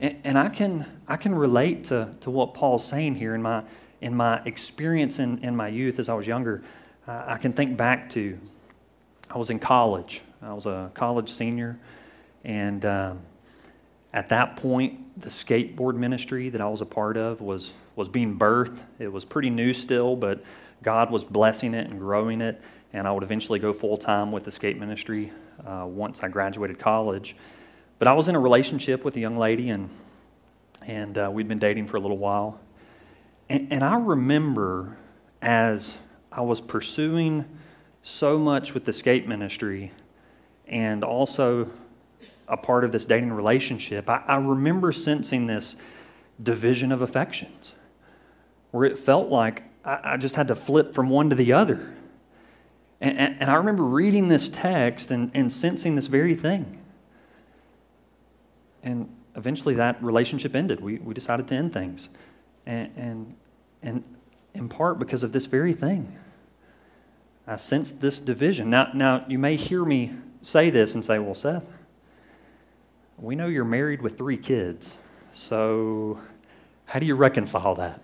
And, 0.00 0.16
and 0.24 0.38
I, 0.38 0.48
can, 0.48 0.86
I 1.06 1.16
can 1.16 1.34
relate 1.34 1.84
to, 1.84 2.14
to 2.20 2.30
what 2.30 2.54
Paul's 2.54 2.86
saying 2.86 3.14
here 3.14 3.34
in 3.34 3.42
my, 3.42 3.62
in 4.00 4.14
my 4.14 4.42
experience 4.44 5.18
in, 5.18 5.38
in 5.42 5.56
my 5.56 5.68
youth 5.68 5.98
as 5.98 6.08
I 6.08 6.14
was 6.14 6.26
younger. 6.26 6.62
Uh, 7.06 7.24
I 7.26 7.38
can 7.38 7.52
think 7.52 7.76
back 7.76 8.10
to 8.10 8.38
I 9.30 9.38
was 9.38 9.50
in 9.50 9.58
college. 9.58 10.22
I 10.40 10.52
was 10.52 10.66
a 10.66 10.90
college 10.94 11.30
senior. 11.30 11.78
And 12.44 12.84
um, 12.84 13.20
at 14.12 14.28
that 14.30 14.56
point, 14.56 15.20
the 15.20 15.28
skateboard 15.28 15.96
ministry 15.96 16.48
that 16.48 16.60
I 16.60 16.68
was 16.68 16.80
a 16.80 16.86
part 16.86 17.16
of 17.16 17.40
was, 17.40 17.72
was 17.96 18.08
being 18.08 18.38
birthed. 18.38 18.78
It 18.98 19.12
was 19.12 19.24
pretty 19.24 19.50
new 19.50 19.72
still, 19.72 20.16
but 20.16 20.42
God 20.82 21.10
was 21.10 21.24
blessing 21.24 21.74
it 21.74 21.90
and 21.90 21.98
growing 21.98 22.40
it. 22.40 22.60
And 22.92 23.06
I 23.06 23.12
would 23.12 23.22
eventually 23.22 23.58
go 23.58 23.72
full 23.72 23.98
time 23.98 24.32
with 24.32 24.44
the 24.44 24.52
skate 24.52 24.78
ministry 24.78 25.30
uh, 25.66 25.84
once 25.86 26.22
I 26.22 26.28
graduated 26.28 26.78
college. 26.78 27.36
But 27.98 28.08
I 28.08 28.12
was 28.12 28.28
in 28.28 28.34
a 28.34 28.40
relationship 28.40 29.04
with 29.04 29.16
a 29.16 29.20
young 29.20 29.36
lady, 29.36 29.70
and, 29.70 29.90
and 30.86 31.18
uh, 31.18 31.30
we'd 31.30 31.48
been 31.48 31.58
dating 31.58 31.88
for 31.88 31.96
a 31.96 32.00
little 32.00 32.16
while. 32.16 32.60
And, 33.50 33.72
and 33.72 33.84
I 33.84 33.98
remember 33.98 34.96
as 35.42 35.98
I 36.30 36.40
was 36.42 36.60
pursuing 36.60 37.44
so 38.08 38.38
much 38.38 38.74
with 38.74 38.84
the 38.84 38.92
skate 38.92 39.28
ministry 39.28 39.92
and 40.66 41.04
also 41.04 41.68
a 42.48 42.56
part 42.56 42.84
of 42.84 42.90
this 42.90 43.04
dating 43.04 43.32
relationship, 43.32 44.08
I, 44.08 44.22
I 44.26 44.36
remember 44.36 44.92
sensing 44.92 45.46
this 45.46 45.76
division 46.42 46.90
of 46.90 47.02
affections 47.02 47.74
where 48.70 48.84
it 48.84 48.96
felt 48.96 49.28
like 49.28 49.62
I, 49.84 50.00
I 50.14 50.16
just 50.16 50.36
had 50.36 50.48
to 50.48 50.54
flip 50.54 50.94
from 50.94 51.10
one 51.10 51.28
to 51.30 51.36
the 51.36 51.52
other. 51.52 51.94
And, 53.00 53.18
and, 53.18 53.36
and 53.40 53.50
I 53.50 53.54
remember 53.54 53.84
reading 53.84 54.28
this 54.28 54.48
text 54.48 55.10
and, 55.10 55.30
and 55.34 55.52
sensing 55.52 55.94
this 55.94 56.06
very 56.06 56.34
thing. 56.34 56.80
And 58.82 59.14
eventually 59.36 59.74
that 59.74 60.02
relationship 60.02 60.56
ended. 60.56 60.80
We, 60.80 60.98
we 60.98 61.12
decided 61.12 61.46
to 61.48 61.54
end 61.54 61.72
things. 61.74 62.08
And, 62.64 62.90
and, 62.96 63.36
and 63.82 64.04
in 64.54 64.68
part 64.68 64.98
because 64.98 65.22
of 65.22 65.32
this 65.32 65.46
very 65.46 65.74
thing. 65.74 66.16
I 67.48 67.56
sense 67.56 67.92
this 67.92 68.20
division. 68.20 68.68
Now, 68.68 68.90
now, 68.92 69.24
you 69.26 69.38
may 69.38 69.56
hear 69.56 69.82
me 69.82 70.12
say 70.42 70.68
this 70.68 70.94
and 70.94 71.02
say, 71.02 71.18
well, 71.18 71.34
Seth, 71.34 71.64
we 73.16 73.34
know 73.34 73.46
you're 73.46 73.64
married 73.64 74.02
with 74.02 74.18
three 74.18 74.36
kids. 74.36 74.98
So, 75.32 76.20
how 76.84 76.98
do 76.98 77.06
you 77.06 77.14
reconcile 77.14 77.74
that? 77.76 78.02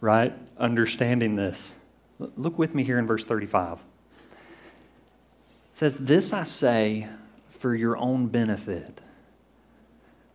Right? 0.00 0.32
Understanding 0.56 1.34
this. 1.34 1.72
Look 2.18 2.58
with 2.58 2.76
me 2.76 2.84
here 2.84 3.00
in 3.00 3.08
verse 3.08 3.24
35. 3.24 3.78
It 3.78 3.82
says, 5.74 5.98
This 5.98 6.32
I 6.32 6.44
say 6.44 7.08
for 7.48 7.74
your 7.74 7.96
own 7.96 8.28
benefit, 8.28 9.00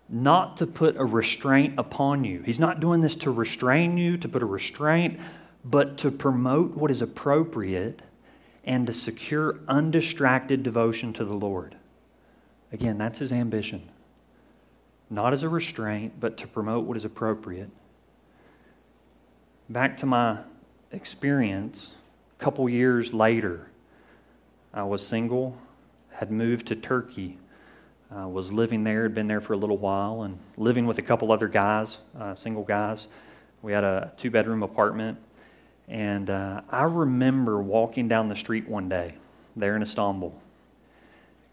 not 0.09 0.57
to 0.57 0.67
put 0.67 0.97
a 0.97 1.05
restraint 1.05 1.75
upon 1.77 2.25
you. 2.25 2.41
He's 2.41 2.59
not 2.59 2.81
doing 2.81 2.99
this 2.99 3.15
to 3.17 3.31
restrain 3.31 3.97
you, 3.97 4.17
to 4.17 4.27
put 4.27 4.43
a 4.43 4.45
restraint, 4.45 5.21
but 5.63 5.97
to 5.99 6.11
promote 6.11 6.75
what 6.75 6.91
is 6.91 7.01
appropriate 7.01 8.01
and 8.63 8.87
to 8.87 8.93
secure 8.93 9.59
undistracted 9.67 10.63
devotion 10.63 11.13
to 11.13 11.25
the 11.25 11.33
Lord. 11.35 11.75
Again, 12.71 12.97
that's 12.97 13.19
his 13.19 13.31
ambition. 13.31 13.89
Not 15.09 15.33
as 15.33 15.43
a 15.43 15.49
restraint, 15.49 16.13
but 16.19 16.37
to 16.37 16.47
promote 16.47 16.85
what 16.85 16.95
is 16.95 17.03
appropriate. 17.03 17.69
Back 19.69 19.97
to 19.97 20.05
my 20.05 20.39
experience, 20.91 21.93
a 22.39 22.43
couple 22.43 22.69
years 22.69 23.13
later, 23.13 23.67
I 24.73 24.83
was 24.83 25.05
single, 25.05 25.57
had 26.13 26.31
moved 26.31 26.67
to 26.67 26.75
Turkey, 26.75 27.37
uh, 28.15 28.27
was 28.27 28.51
living 28.51 28.83
there, 28.83 29.03
had 29.03 29.15
been 29.15 29.27
there 29.27 29.41
for 29.41 29.53
a 29.53 29.57
little 29.57 29.77
while, 29.77 30.23
and 30.23 30.37
living 30.55 30.85
with 30.85 30.97
a 30.97 31.01
couple 31.01 31.31
other 31.31 31.47
guys, 31.47 31.97
uh, 32.19 32.35
single 32.35 32.63
guys. 32.63 33.07
We 33.61 33.73
had 33.73 33.83
a 33.83 34.11
two 34.17 34.31
bedroom 34.31 34.63
apartment 34.63 35.17
and 35.91 36.29
uh, 36.29 36.61
I 36.69 36.83
remember 36.83 37.61
walking 37.61 38.07
down 38.07 38.29
the 38.29 38.35
street 38.35 38.67
one 38.67 38.87
day 38.87 39.13
there 39.57 39.75
in 39.75 39.81
Istanbul. 39.81 40.33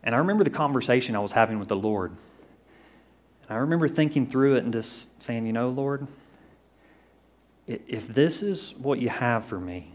And 0.04 0.14
I 0.14 0.18
remember 0.18 0.44
the 0.44 0.50
conversation 0.50 1.16
I 1.16 1.18
was 1.18 1.32
having 1.32 1.58
with 1.58 1.66
the 1.66 1.76
Lord. 1.76 2.12
And 2.12 3.50
I 3.50 3.56
remember 3.56 3.88
thinking 3.88 4.28
through 4.28 4.54
it 4.54 4.62
and 4.62 4.72
just 4.72 5.08
saying, 5.20 5.44
you 5.44 5.52
know, 5.52 5.70
Lord, 5.70 6.06
if 7.66 8.06
this 8.06 8.44
is 8.44 8.74
what 8.78 9.00
you 9.00 9.08
have 9.08 9.44
for 9.44 9.58
me, 9.58 9.92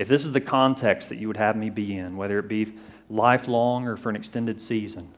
if 0.00 0.08
this 0.08 0.24
is 0.24 0.32
the 0.32 0.40
context 0.40 1.08
that 1.08 1.18
you 1.18 1.28
would 1.28 1.36
have 1.36 1.54
me 1.54 1.70
be 1.70 1.96
in, 1.96 2.16
whether 2.16 2.40
it 2.40 2.48
be 2.48 2.74
lifelong 3.08 3.86
or 3.86 3.96
for 3.96 4.10
an 4.10 4.16
extended 4.16 4.60
season, 4.60 5.08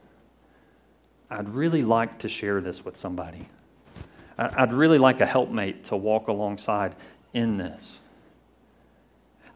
I'd 1.30 1.48
really 1.48 1.82
like 1.82 2.18
to 2.18 2.28
share 2.28 2.60
this 2.60 2.84
with 2.84 2.98
somebody. 2.98 3.48
I'd 4.36 4.74
really 4.74 4.98
like 4.98 5.22
a 5.22 5.26
helpmate 5.26 5.84
to 5.84 5.96
walk 5.96 6.28
alongside 6.28 6.94
in 7.32 7.56
this. 7.56 8.00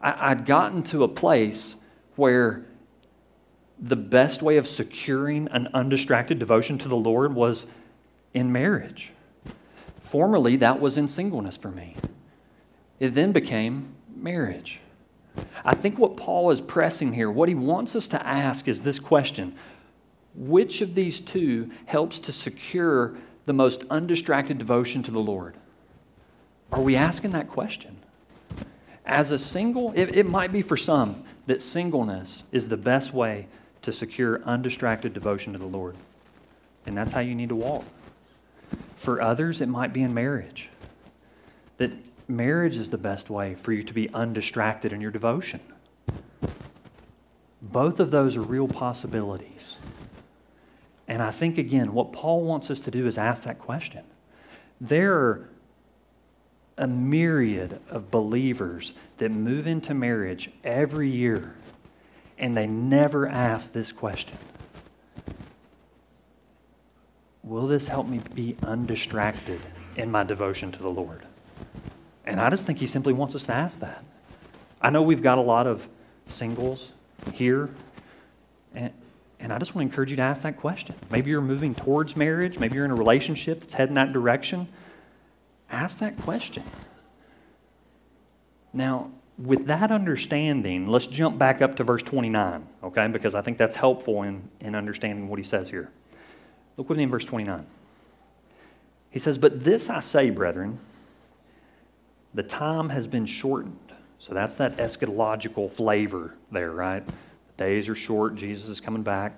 I, 0.05 0.33
would 0.33 0.45
gotten 0.45 0.83
to 0.83 1.03
a 1.03 1.07
place 1.07 1.75
where 2.15 2.63
the 3.79 3.95
best 3.95 4.41
way 4.41 4.57
of 4.57 4.67
securing 4.67 5.47
an 5.49 5.67
undistracted 5.73 6.37
devotion 6.37 6.77
to 6.77 6.87
the 6.87 6.95
Lord 6.95 7.33
was 7.33 7.65
in 8.33 8.51
marriage. 8.51 9.11
Formerly, 9.99 10.57
that 10.57 10.79
was 10.79 10.97
in 10.97 11.07
singleness 11.07 11.57
for 11.57 11.71
me. 11.71 11.95
It 12.99 13.15
then 13.15 13.31
became 13.31 13.95
marriage. 14.15 14.79
I 15.65 15.73
think 15.73 15.97
what 15.97 16.15
Paul 16.15 16.51
is 16.51 16.61
pressing 16.61 17.11
here, 17.11 17.31
what 17.31 17.49
he 17.49 17.55
wants 17.55 17.95
us 17.95 18.07
to 18.09 18.25
ask 18.25 18.67
is 18.67 18.83
this 18.83 18.99
question 18.99 19.55
Which 20.35 20.81
of 20.81 20.93
these 20.95 21.19
two 21.19 21.71
helps 21.85 22.19
to 22.21 22.31
secure 22.31 23.17
the 23.45 23.53
most 23.53 23.83
undistracted 23.89 24.59
devotion 24.59 25.01
to 25.03 25.11
the 25.11 25.19
Lord? 25.19 25.57
Are 26.71 26.81
we 26.81 26.95
asking 26.95 27.31
that 27.31 27.49
question? 27.49 27.97
As 29.05 29.31
a 29.31 29.37
single, 29.37 29.91
it, 29.95 30.15
it 30.15 30.25
might 30.25 30.51
be 30.51 30.61
for 30.61 30.77
some 30.77 31.23
that 31.45 31.61
singleness 31.61 32.43
is 32.51 32.67
the 32.67 32.77
best 32.77 33.13
way 33.13 33.47
to 33.83 33.93
secure 33.93 34.41
undistracted 34.43 35.13
devotion 35.13 35.53
to 35.53 35.59
the 35.59 35.65
Lord. 35.65 35.95
And 36.85 36.97
that's 36.97 37.11
how 37.11 37.19
you 37.19 37.35
need 37.35 37.49
to 37.49 37.55
walk. 37.55 37.85
For 38.95 39.21
others, 39.21 39.61
it 39.61 39.67
might 39.67 39.93
be 39.93 40.01
in 40.01 40.13
marriage. 40.13 40.69
That 41.77 41.91
marriage 42.27 42.77
is 42.77 42.89
the 42.89 42.97
best 42.97 43.29
way 43.29 43.53
for 43.55 43.71
you 43.71 43.83
to 43.83 43.93
be 43.93 44.09
undistracted 44.13 44.91
in 44.91 45.01
your 45.01 45.11
devotion. 45.11 45.59
Both 47.61 47.99
of 47.99 48.09
those 48.09 48.37
are 48.37 48.41
real 48.41 48.67
possibilities. 48.67 49.77
And 51.07 51.21
I 51.21 51.29
think, 51.29 51.59
again, 51.59 51.93
what 51.93 52.11
Paul 52.11 52.43
wants 52.43 52.71
us 52.71 52.81
to 52.81 52.91
do 52.91 53.05
is 53.05 53.17
ask 53.17 53.43
that 53.43 53.59
question. 53.59 54.03
There 54.81 55.13
are 55.13 55.49
a 56.77 56.87
myriad 56.87 57.79
of 57.89 58.11
believers 58.11 58.93
that 59.17 59.31
move 59.31 59.65
into 59.65 59.93
marriage 59.93 60.49
every 60.63 61.09
year 61.09 61.55
and 62.37 62.55
they 62.55 62.67
never 62.67 63.27
ask 63.27 63.71
this 63.71 63.91
question 63.91 64.37
Will 67.43 67.67
this 67.67 67.87
help 67.87 68.07
me 68.07 68.21
be 68.33 68.57
undistracted 68.63 69.61
in 69.95 70.09
my 70.09 70.23
devotion 70.23 70.71
to 70.71 70.79
the 70.81 70.89
Lord? 70.89 71.21
And 72.25 72.41
I 72.41 72.49
just 72.49 72.65
think 72.65 72.79
he 72.79 72.87
simply 72.87 73.13
wants 73.13 73.35
us 73.35 73.45
to 73.45 73.53
ask 73.53 73.79
that. 73.81 74.03
I 74.81 74.89
know 74.89 75.03
we've 75.03 75.21
got 75.21 75.37
a 75.37 75.41
lot 75.41 75.67
of 75.67 75.87
singles 76.25 76.89
here, 77.33 77.69
and, 78.73 78.91
and 79.39 79.53
I 79.53 79.59
just 79.59 79.75
want 79.75 79.85
to 79.85 79.91
encourage 79.91 80.09
you 80.09 80.15
to 80.15 80.23
ask 80.23 80.41
that 80.41 80.57
question. 80.57 80.95
Maybe 81.11 81.29
you're 81.29 81.39
moving 81.39 81.75
towards 81.75 82.15
marriage, 82.15 82.57
maybe 82.57 82.75
you're 82.75 82.85
in 82.85 82.89
a 82.89 82.95
relationship 82.95 83.59
that's 83.59 83.75
heading 83.75 83.93
that 83.95 84.11
direction. 84.11 84.67
Ask 85.75 85.99
that 85.99 86.17
question. 86.21 86.63
Now, 88.71 89.11
with 89.37 89.67
that 89.67 89.91
understanding, 89.91 90.87
let's 90.87 91.05
jump 91.05 91.37
back 91.37 91.61
up 91.61 91.75
to 91.75 91.83
verse 91.83 92.01
29, 92.01 92.65
okay? 92.81 93.07
Because 93.07 93.35
I 93.35 93.41
think 93.41 93.57
that's 93.57 93.75
helpful 93.75 94.23
in, 94.23 94.49
in 94.61 94.73
understanding 94.73 95.27
what 95.27 95.37
he 95.37 95.43
says 95.43 95.69
here. 95.69 95.89
Look 96.77 96.87
with 96.87 96.97
me 96.97 97.03
in 97.03 97.09
verse 97.09 97.25
29. 97.25 97.65
He 99.11 99.19
says, 99.19 99.37
But 99.37 99.65
this 99.65 99.89
I 99.89 99.99
say, 99.99 100.29
brethren, 100.29 100.79
the 102.33 102.43
time 102.43 102.87
has 102.87 103.05
been 103.05 103.25
shortened. 103.25 103.91
So 104.19 104.33
that's 104.33 104.55
that 104.55 104.77
eschatological 104.77 105.69
flavor 105.69 106.35
there, 106.53 106.71
right? 106.71 107.05
The 107.05 107.63
days 107.65 107.89
are 107.89 107.95
short, 107.95 108.35
Jesus 108.35 108.69
is 108.69 108.79
coming 108.79 109.03
back. 109.03 109.37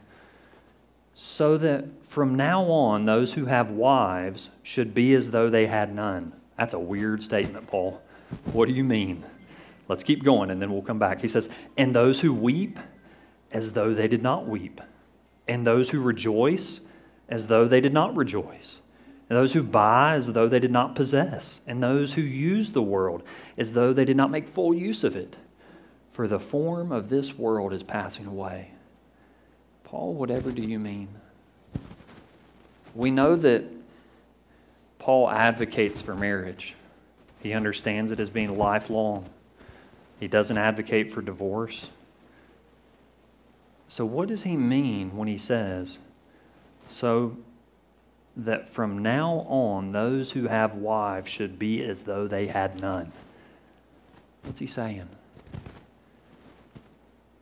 So 1.19 1.58
that 1.58 2.06
from 2.06 2.36
now 2.36 2.65
on, 2.65 3.06
those 3.06 3.34
who 3.34 3.45
have 3.45 3.71
wives 3.71 4.51
should 4.62 4.93
be 4.93 5.15
as 5.15 5.32
though 5.32 5.49
they 5.49 5.65
had 5.65 5.95
none. 5.95 6.32
That's 6.60 6.75
a 6.75 6.80
weird 6.80 7.23
statement, 7.23 7.65
Paul. 7.65 8.03
What 8.53 8.67
do 8.67 8.75
you 8.75 8.84
mean? 8.84 9.25
Let's 9.88 10.03
keep 10.03 10.23
going 10.23 10.51
and 10.51 10.62
then 10.62 10.71
we'll 10.71 10.84
come 10.84 10.99
back. 10.99 11.19
He 11.19 11.27
says, 11.27 11.49
And 11.75 11.95
those 11.95 12.19
who 12.19 12.32
weep 12.32 12.77
as 13.51 13.73
though 13.73 13.95
they 13.95 14.08
did 14.08 14.21
not 14.21 14.47
weep, 14.47 14.80
and 15.47 15.65
those 15.65 15.89
who 15.89 16.01
rejoice 16.01 16.82
as 17.27 17.47
though 17.47 17.67
they 17.67 17.82
did 17.82 17.93
not 17.93 18.15
rejoice, 18.15 18.80
and 19.27 19.39
those 19.39 19.53
who 19.53 19.63
buy 19.63 20.13
as 20.13 20.34
though 20.34 20.47
they 20.47 20.60
did 20.60 20.71
not 20.71 20.93
possess, 20.93 21.62
and 21.65 21.82
those 21.82 22.13
who 22.13 22.21
use 22.21 22.73
the 22.73 22.84
world 22.84 23.23
as 23.58 23.73
though 23.73 23.91
they 23.91 24.06
did 24.06 24.17
not 24.17 24.30
make 24.30 24.47
full 24.47 24.71
use 24.71 25.03
of 25.03 25.15
it. 25.15 25.36
For 26.12 26.27
the 26.27 26.39
form 26.39 26.91
of 26.91 27.10
this 27.10 27.36
world 27.36 27.73
is 27.73 27.82
passing 27.82 28.27
away. 28.27 28.73
Paul, 29.88 30.15
whatever 30.15 30.52
do 30.52 30.62
you 30.62 30.80
mean? 30.80 31.08
We 32.93 33.10
know 33.10 33.38
that 33.38 33.63
Paul 35.00 35.30
advocates 35.30 36.02
for 36.02 36.13
marriage. 36.13 36.76
He 37.41 37.54
understands 37.54 38.12
it 38.12 38.19
as 38.19 38.30
being 38.30 38.58
lifelong. 38.58 39.30
He 40.19 40.28
doesn't 40.28 40.58
advocate 40.58 41.10
for 41.10 41.21
divorce. 41.21 41.89
So, 43.88 44.04
what 44.04 44.28
does 44.28 44.43
he 44.43 44.58
mean 44.58 45.15
when 45.15 45.30
he 45.30 45.38
says, 45.38 46.00
so 46.89 47.38
that 48.36 48.67
from 48.67 49.02
now 49.02 49.45
on 49.47 49.93
those 49.93 50.32
who 50.32 50.47
have 50.47 50.76
wives 50.76 51.30
should 51.30 51.58
be 51.58 51.82
as 51.82 52.02
though 52.02 52.28
they 52.28 52.47
had 52.47 52.82
none? 52.82 53.13
What's 54.43 54.60
he 54.60 54.67
saying? 54.67 55.08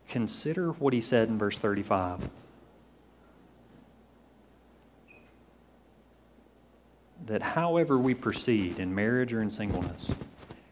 Consider 0.08 0.70
what 0.72 0.92
he 0.92 1.00
said 1.00 1.28
in 1.28 1.38
verse 1.38 1.58
35. 1.58 2.28
That 7.26 7.42
however 7.42 7.98
we 7.98 8.14
proceed 8.14 8.78
in 8.78 8.94
marriage 8.94 9.32
or 9.32 9.42
in 9.42 9.50
singleness, 9.50 10.10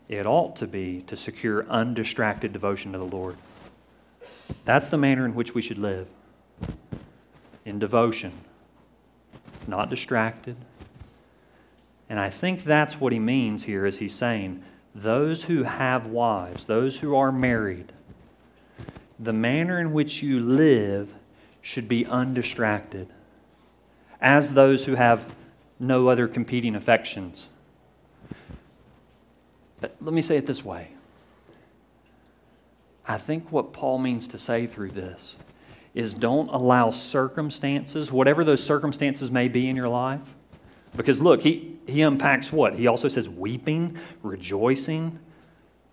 it 0.08 0.26
ought 0.26 0.56
to 0.56 0.66
be 0.66 1.02
to 1.02 1.16
secure 1.16 1.66
undistracted 1.68 2.52
devotion 2.52 2.92
to 2.92 2.98
the 2.98 3.04
Lord. 3.04 3.36
That's 4.64 4.88
the 4.88 4.98
manner 4.98 5.24
in 5.24 5.34
which 5.34 5.54
we 5.54 5.62
should 5.62 5.78
live 5.78 6.06
in 7.64 7.78
devotion, 7.78 8.32
not 9.66 9.90
distracted. 9.90 10.56
And 12.08 12.20
I 12.20 12.30
think 12.30 12.62
that's 12.62 13.00
what 13.00 13.12
he 13.12 13.18
means 13.18 13.64
here 13.64 13.86
as 13.86 13.98
he's 13.98 14.14
saying 14.14 14.62
those 14.94 15.44
who 15.44 15.64
have 15.64 16.06
wives, 16.06 16.66
those 16.66 16.98
who 16.98 17.16
are 17.16 17.32
married, 17.32 17.92
the 19.18 19.32
manner 19.32 19.80
in 19.80 19.92
which 19.92 20.22
you 20.22 20.40
live 20.40 21.12
should 21.62 21.88
be 21.88 22.04
undistracted, 22.06 23.08
as 24.20 24.52
those 24.52 24.84
who 24.84 24.94
have 24.94 25.34
no 25.78 26.08
other 26.08 26.28
competing 26.28 26.74
affections. 26.74 27.46
But 29.80 29.96
let 30.00 30.14
me 30.14 30.22
say 30.22 30.36
it 30.36 30.46
this 30.46 30.64
way 30.64 30.88
I 33.06 33.18
think 33.18 33.52
what 33.52 33.72
Paul 33.72 33.98
means 33.98 34.26
to 34.28 34.38
say 34.38 34.66
through 34.66 34.90
this 34.90 35.36
is 35.94 36.14
don't 36.14 36.48
allow 36.48 36.90
circumstances, 36.90 38.10
whatever 38.10 38.44
those 38.44 38.62
circumstances 38.62 39.30
may 39.30 39.46
be 39.46 39.68
in 39.68 39.76
your 39.76 39.88
life, 39.88 40.34
because 40.96 41.20
look, 41.20 41.42
he, 41.42 41.76
he 41.86 42.02
unpacks 42.02 42.52
what? 42.52 42.74
He 42.74 42.86
also 42.86 43.08
says 43.08 43.28
weeping, 43.28 43.96
rejoicing, 44.22 45.18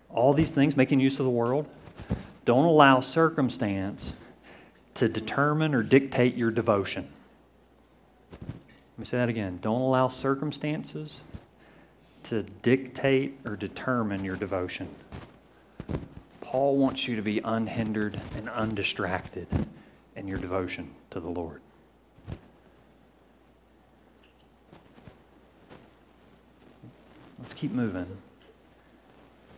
all 0.08 0.32
these 0.32 0.52
things, 0.52 0.76
making 0.76 1.00
use 1.00 1.18
of 1.18 1.24
the 1.24 1.30
world. 1.30 1.68
Don't 2.44 2.64
allow 2.64 3.00
circumstance 3.00 4.14
to 4.94 5.08
determine 5.08 5.74
or 5.74 5.82
dictate 5.82 6.34
your 6.34 6.50
devotion. 6.50 7.08
Let 8.32 8.98
me 8.98 9.04
say 9.04 9.18
that 9.18 9.28
again. 9.28 9.58
Don't 9.62 9.80
allow 9.80 10.08
circumstances 10.08 11.20
to 12.24 12.42
dictate 12.42 13.38
or 13.44 13.56
determine 13.56 14.24
your 14.24 14.36
devotion. 14.36 14.88
Paul 16.40 16.76
wants 16.76 17.08
you 17.08 17.16
to 17.16 17.22
be 17.22 17.40
unhindered 17.44 18.20
and 18.36 18.48
undistracted 18.48 19.48
in 20.16 20.28
your 20.28 20.38
devotion 20.38 20.90
to 21.10 21.20
the 21.20 21.28
Lord. 21.28 21.62
Let's 27.38 27.54
keep 27.54 27.72
moving. 27.72 28.06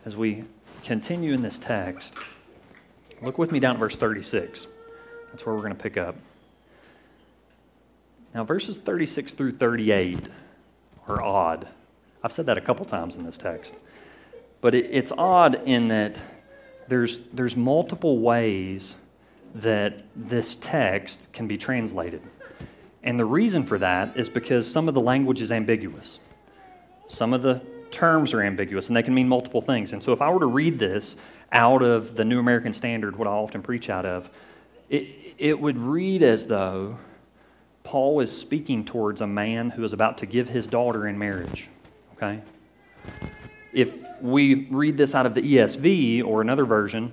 As 0.05 0.15
we 0.15 0.45
continue 0.83 1.33
in 1.33 1.41
this 1.41 1.59
text, 1.59 2.15
look 3.25 3.37
with 3.39 3.51
me 3.51 3.59
down 3.59 3.75
at 3.75 3.79
verse 3.79 3.95
36. 3.95 4.67
That's 5.31 5.45
where 5.45 5.55
we're 5.55 5.61
going 5.61 5.75
to 5.75 5.81
pick 5.81 5.97
up. 5.97 6.15
Now, 8.33 8.43
verses 8.43 8.77
36 8.77 9.33
through 9.33 9.53
38 9.53 10.19
are 11.07 11.21
odd. 11.23 11.67
I've 12.23 12.31
said 12.31 12.45
that 12.45 12.57
a 12.57 12.61
couple 12.61 12.85
times 12.85 13.15
in 13.15 13.23
this 13.23 13.37
text. 13.37 13.75
But 14.61 14.75
it, 14.75 14.89
it's 14.91 15.11
odd 15.17 15.61
in 15.65 15.87
that 15.87 16.17
there's, 16.87 17.19
there's 17.33 17.55
multiple 17.55 18.19
ways 18.19 18.95
that 19.55 20.03
this 20.15 20.57
text 20.57 21.27
can 21.33 21.47
be 21.47 21.57
translated. 21.57 22.21
And 23.03 23.19
the 23.19 23.25
reason 23.25 23.63
for 23.63 23.77
that 23.79 24.17
is 24.17 24.29
because 24.29 24.69
some 24.69 24.87
of 24.87 24.93
the 24.93 25.01
language 25.01 25.41
is 25.41 25.51
ambiguous. 25.51 26.19
Some 27.07 27.33
of 27.33 27.41
the 27.41 27.61
terms 27.91 28.33
are 28.33 28.41
ambiguous 28.41 28.87
and 28.87 28.95
they 28.97 29.03
can 29.03 29.13
mean 29.13 29.29
multiple 29.29 29.61
things. 29.61 29.93
And 29.93 30.03
so 30.03 30.11
if 30.11 30.21
I 30.21 30.29
were 30.29 30.39
to 30.39 30.47
read 30.47 30.77
this 30.77 31.15
out 31.51 31.81
of 31.81 32.15
the 32.15 32.25
New 32.25 32.39
American 32.39 32.73
Standard, 32.73 33.15
what 33.15 33.27
I 33.27 33.31
often 33.31 33.61
preach 33.61 33.89
out 33.89 34.05
of, 34.05 34.29
it, 34.89 35.35
it 35.37 35.59
would 35.59 35.77
read 35.77 36.23
as 36.23 36.47
though 36.47 36.97
Paul 37.83 38.19
is 38.19 38.35
speaking 38.35 38.83
towards 38.83 39.21
a 39.21 39.27
man 39.27 39.69
who 39.69 39.83
is 39.83 39.93
about 39.93 40.17
to 40.19 40.25
give 40.25 40.49
his 40.49 40.67
daughter 40.67 41.07
in 41.07 41.17
marriage. 41.17 41.69
Okay? 42.15 42.41
If 43.73 43.95
we 44.21 44.65
read 44.65 44.97
this 44.97 45.13
out 45.13 45.25
of 45.25 45.35
the 45.35 45.41
ESV 45.41 46.25
or 46.25 46.41
another 46.41 46.65
version, 46.65 47.11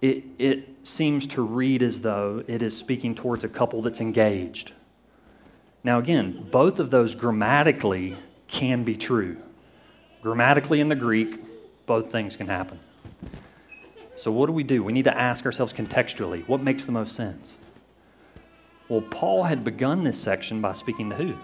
it, 0.00 0.24
it 0.38 0.68
seems 0.82 1.26
to 1.28 1.42
read 1.42 1.82
as 1.82 2.00
though 2.00 2.42
it 2.48 2.62
is 2.62 2.76
speaking 2.76 3.14
towards 3.14 3.44
a 3.44 3.48
couple 3.48 3.82
that's 3.82 4.00
engaged. 4.00 4.72
Now, 5.84 5.98
again, 5.98 6.48
both 6.50 6.78
of 6.78 6.90
those 6.90 7.14
grammatically 7.14 8.16
can 8.48 8.84
be 8.84 8.96
true. 8.96 9.36
Grammatically 10.22 10.80
in 10.80 10.88
the 10.88 10.96
Greek, 10.96 11.40
both 11.86 12.10
things 12.10 12.36
can 12.36 12.46
happen. 12.46 12.80
So, 14.22 14.30
what 14.30 14.46
do 14.46 14.52
we 14.52 14.62
do? 14.62 14.84
We 14.84 14.92
need 14.92 15.06
to 15.06 15.18
ask 15.18 15.44
ourselves 15.44 15.72
contextually 15.72 16.46
what 16.46 16.60
makes 16.60 16.84
the 16.84 16.92
most 16.92 17.16
sense? 17.16 17.54
Well, 18.88 19.00
Paul 19.00 19.42
had 19.42 19.64
begun 19.64 20.04
this 20.04 20.16
section 20.16 20.60
by 20.60 20.74
speaking 20.74 21.10
to 21.10 21.16
who? 21.16 21.34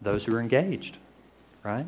Those 0.00 0.24
who 0.24 0.34
are 0.34 0.40
engaged, 0.40 0.96
right? 1.62 1.84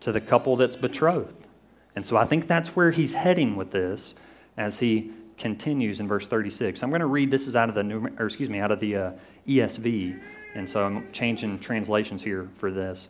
to 0.00 0.12
the 0.12 0.20
couple 0.22 0.56
that's 0.56 0.76
betrothed. 0.76 1.46
And 1.94 2.06
so 2.06 2.16
I 2.16 2.24
think 2.24 2.46
that's 2.46 2.74
where 2.74 2.90
he's 2.90 3.12
heading 3.12 3.54
with 3.54 3.70
this 3.70 4.14
as 4.56 4.78
he 4.78 5.10
continues 5.36 6.00
in 6.00 6.08
verse 6.08 6.26
36. 6.26 6.82
I'm 6.82 6.88
going 6.88 7.00
to 7.00 7.06
read 7.06 7.30
this 7.30 7.46
is 7.46 7.56
out 7.56 7.68
of 7.68 7.74
the 7.74 7.82
new, 7.82 8.06
or 8.18 8.24
excuse 8.24 8.48
me, 8.48 8.60
out 8.60 8.70
of 8.70 8.80
the 8.80 8.96
uh, 8.96 9.12
ESV, 9.46 10.18
and 10.54 10.66
so 10.66 10.86
I'm 10.86 11.12
changing 11.12 11.58
translations 11.58 12.22
here 12.22 12.48
for 12.54 12.70
this. 12.70 13.08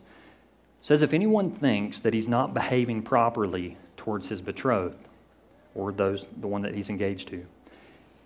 It 0.81 0.85
says 0.87 1.01
if 1.01 1.13
anyone 1.13 1.49
thinks 1.49 2.01
that 2.01 2.13
he's 2.13 2.27
not 2.27 2.53
behaving 2.53 3.03
properly 3.03 3.77
towards 3.95 4.27
his 4.27 4.41
betrothed 4.41 4.97
or 5.75 5.91
those 5.91 6.27
the 6.39 6.47
one 6.47 6.61
that 6.63 6.73
he's 6.73 6.89
engaged 6.89 7.29
to, 7.29 7.45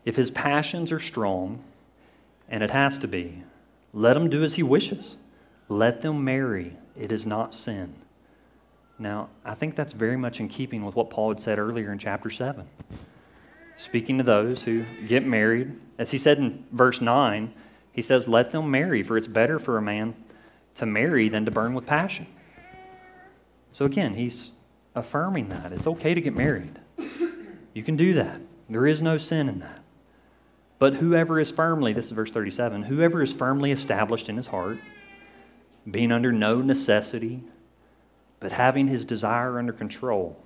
if 0.03 0.15
his 0.15 0.31
passions 0.31 0.91
are 0.91 0.99
strong, 0.99 1.63
and 2.49 2.63
it 2.63 2.71
has 2.71 2.99
to 2.99 3.07
be, 3.07 3.43
let 3.93 4.15
him 4.15 4.29
do 4.29 4.43
as 4.43 4.55
he 4.55 4.63
wishes. 4.63 5.15
Let 5.67 6.01
them 6.01 6.23
marry. 6.23 6.77
It 6.95 7.11
is 7.11 7.25
not 7.25 7.53
sin. 7.53 7.95
Now, 8.99 9.29
I 9.43 9.55
think 9.55 9.75
that's 9.75 9.93
very 9.93 10.15
much 10.15 10.39
in 10.39 10.47
keeping 10.47 10.85
with 10.85 10.95
what 10.95 11.09
Paul 11.09 11.29
had 11.29 11.39
said 11.39 11.59
earlier 11.59 11.91
in 11.91 11.97
chapter 11.97 12.29
7. 12.29 12.67
Speaking 13.77 14.17
to 14.19 14.23
those 14.23 14.63
who 14.63 14.85
get 15.07 15.25
married, 15.25 15.75
as 15.97 16.11
he 16.11 16.17
said 16.17 16.37
in 16.37 16.65
verse 16.71 17.01
9, 17.01 17.53
he 17.91 18.01
says, 18.01 18.27
Let 18.27 18.51
them 18.51 18.71
marry, 18.71 19.03
for 19.03 19.17
it's 19.17 19.27
better 19.27 19.59
for 19.59 19.77
a 19.77 19.81
man 19.81 20.15
to 20.75 20.85
marry 20.85 21.27
than 21.27 21.45
to 21.45 21.51
burn 21.51 21.73
with 21.73 21.85
passion. 21.85 22.27
So 23.73 23.85
again, 23.85 24.13
he's 24.13 24.51
affirming 24.93 25.49
that. 25.49 25.73
It's 25.73 25.87
okay 25.87 26.13
to 26.13 26.21
get 26.21 26.35
married. 26.35 26.79
You 27.75 27.83
can 27.83 27.95
do 27.95 28.15
that. 28.15 28.41
There 28.67 28.87
is 28.87 29.03
no 29.03 29.19
sin 29.19 29.47
in 29.47 29.59
that. 29.59 29.83
But 30.79 30.95
whoever 30.95 31.39
is 31.39 31.51
firmly, 31.51 31.93
this 31.93 32.07
is 32.07 32.11
verse 32.11 32.31
37, 32.31 32.81
whoever 32.81 33.21
is 33.21 33.31
firmly 33.31 33.71
established 33.71 34.29
in 34.29 34.37
his 34.37 34.47
heart, 34.47 34.79
being 35.89 36.11
under 36.11 36.31
no 36.31 36.61
necessity 36.61 37.43
but 38.39 38.51
having 38.51 38.87
his 38.87 39.05
desire 39.05 39.57
under 39.57 39.73
control 39.73 40.37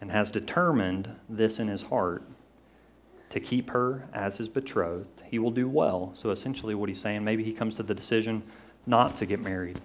and 0.00 0.10
has 0.10 0.30
determined 0.30 1.10
this 1.28 1.58
in 1.58 1.68
his 1.68 1.82
heart 1.82 2.22
to 3.30 3.40
keep 3.40 3.68
her 3.70 4.08
as 4.14 4.38
his 4.38 4.48
betrothed, 4.48 5.22
he 5.26 5.38
will 5.38 5.50
do 5.50 5.68
well. 5.68 6.10
So 6.14 6.30
essentially, 6.30 6.74
what 6.74 6.88
he's 6.88 7.00
saying, 7.00 7.22
maybe 7.22 7.44
he 7.44 7.52
comes 7.52 7.76
to 7.76 7.82
the 7.82 7.94
decision 7.94 8.42
not 8.86 9.16
to 9.16 9.26
get 9.26 9.40
married. 9.40 9.78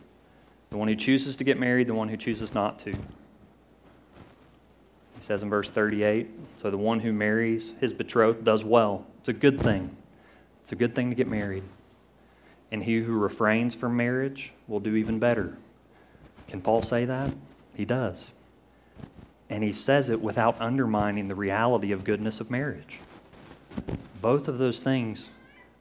The 0.70 0.78
one 0.78 0.88
who 0.88 0.96
chooses 0.96 1.36
to 1.38 1.44
get 1.44 1.60
married, 1.60 1.88
the 1.88 1.94
one 1.94 2.08
who 2.08 2.16
chooses 2.16 2.54
not 2.54 2.80
to. 2.80 2.96
He 5.24 5.28
says 5.28 5.42
in 5.42 5.50
verse 5.50 5.70
38 5.70 6.28
So 6.58 6.70
the 6.70 6.78
one 6.78 7.00
who 7.00 7.14
marries 7.14 7.72
his 7.80 7.94
betrothed 7.94 8.44
does 8.44 8.66
well. 8.66 9.06
It's 9.20 9.30
a 9.30 9.34
good 9.34 9.58
thing. 9.58 9.96
It's 10.60 10.74
a 10.74 10.76
good 10.76 10.94
thing 10.94 11.12
to 11.12 11.16
get 11.16 11.30
married. 11.30 11.64
And 12.74 12.84
he 12.84 13.00
who 13.00 13.14
refrains 13.14 13.74
from 13.74 13.96
marriage 13.96 14.52
will 14.68 14.82
do 14.82 14.98
even 14.98 15.20
better. 15.20 15.58
Can 16.50 16.60
Paul 16.60 16.82
say 16.82 17.06
that? 17.06 17.34
He 17.74 17.86
does. 17.86 18.34
And 19.50 19.64
he 19.64 19.72
says 19.72 20.10
it 20.10 20.20
without 20.20 20.60
undermining 20.60 21.30
the 21.30 21.36
reality 21.36 21.94
of 21.94 22.04
goodness 22.04 22.42
of 22.42 22.52
marriage. 22.52 23.00
Both 24.22 24.50
of 24.50 24.58
those 24.58 24.82
things 24.82 25.30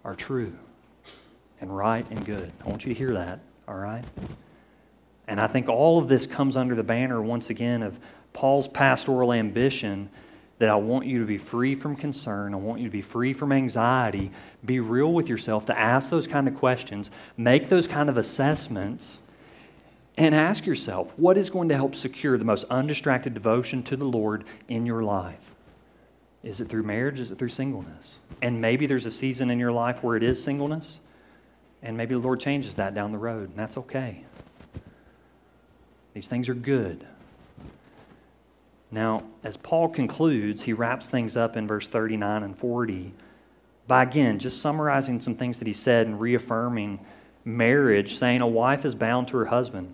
are 0.04 0.14
true 0.14 0.56
and 1.60 1.76
right 1.76 2.08
and 2.10 2.24
good. 2.24 2.52
I 2.64 2.68
want 2.68 2.84
you 2.84 2.94
to 2.94 2.98
hear 2.98 3.14
that, 3.14 3.40
all 3.66 3.74
right? 3.74 4.04
And 5.26 5.40
I 5.40 5.48
think 5.48 5.68
all 5.68 5.98
of 5.98 6.06
this 6.06 6.28
comes 6.28 6.56
under 6.56 6.76
the 6.76 6.84
banner, 6.84 7.20
once 7.20 7.50
again, 7.50 7.82
of 7.82 7.98
Paul's 8.32 8.68
pastoral 8.68 9.32
ambition 9.32 10.10
that 10.58 10.68
I 10.68 10.76
want 10.76 11.06
you 11.06 11.18
to 11.18 11.26
be 11.26 11.38
free 11.38 11.74
from 11.74 11.96
concern. 11.96 12.54
I 12.54 12.56
want 12.56 12.80
you 12.80 12.86
to 12.86 12.92
be 12.92 13.02
free 13.02 13.32
from 13.32 13.50
anxiety. 13.50 14.30
Be 14.64 14.78
real 14.80 15.12
with 15.12 15.28
yourself 15.28 15.66
to 15.66 15.78
ask 15.78 16.08
those 16.08 16.26
kind 16.26 16.46
of 16.46 16.54
questions, 16.54 17.10
make 17.36 17.68
those 17.68 17.88
kind 17.88 18.08
of 18.08 18.16
assessments, 18.16 19.18
and 20.16 20.34
ask 20.34 20.66
yourself 20.66 21.12
what 21.16 21.36
is 21.36 21.50
going 21.50 21.68
to 21.70 21.74
help 21.74 21.94
secure 21.94 22.38
the 22.38 22.44
most 22.44 22.64
undistracted 22.70 23.34
devotion 23.34 23.82
to 23.84 23.96
the 23.96 24.04
Lord 24.04 24.44
in 24.68 24.86
your 24.86 25.02
life? 25.02 25.54
Is 26.42 26.60
it 26.60 26.68
through 26.68 26.82
marriage? 26.82 27.18
Is 27.18 27.30
it 27.30 27.38
through 27.38 27.48
singleness? 27.48 28.18
And 28.40 28.60
maybe 28.60 28.86
there's 28.86 29.06
a 29.06 29.10
season 29.10 29.50
in 29.50 29.58
your 29.58 29.72
life 29.72 30.02
where 30.02 30.16
it 30.16 30.22
is 30.22 30.42
singleness, 30.42 31.00
and 31.82 31.96
maybe 31.96 32.14
the 32.14 32.20
Lord 32.20 32.40
changes 32.40 32.76
that 32.76 32.94
down 32.94 33.12
the 33.12 33.18
road, 33.18 33.50
and 33.50 33.58
that's 33.58 33.76
okay. 33.78 34.24
These 36.14 36.28
things 36.28 36.48
are 36.48 36.54
good. 36.54 37.06
Now, 38.92 39.22
as 39.42 39.56
Paul 39.56 39.88
concludes, 39.88 40.62
he 40.62 40.74
wraps 40.74 41.08
things 41.08 41.36
up 41.36 41.56
in 41.56 41.66
verse 41.66 41.88
39 41.88 42.42
and 42.42 42.56
40 42.56 43.14
by 43.88 44.02
again 44.02 44.38
just 44.38 44.60
summarizing 44.60 45.18
some 45.18 45.34
things 45.34 45.58
that 45.58 45.66
he 45.66 45.74
said 45.74 46.06
and 46.06 46.20
reaffirming 46.20 47.04
marriage, 47.44 48.18
saying 48.18 48.42
a 48.42 48.46
wife 48.46 48.84
is 48.84 48.94
bound 48.94 49.28
to 49.28 49.38
her 49.38 49.46
husband 49.46 49.92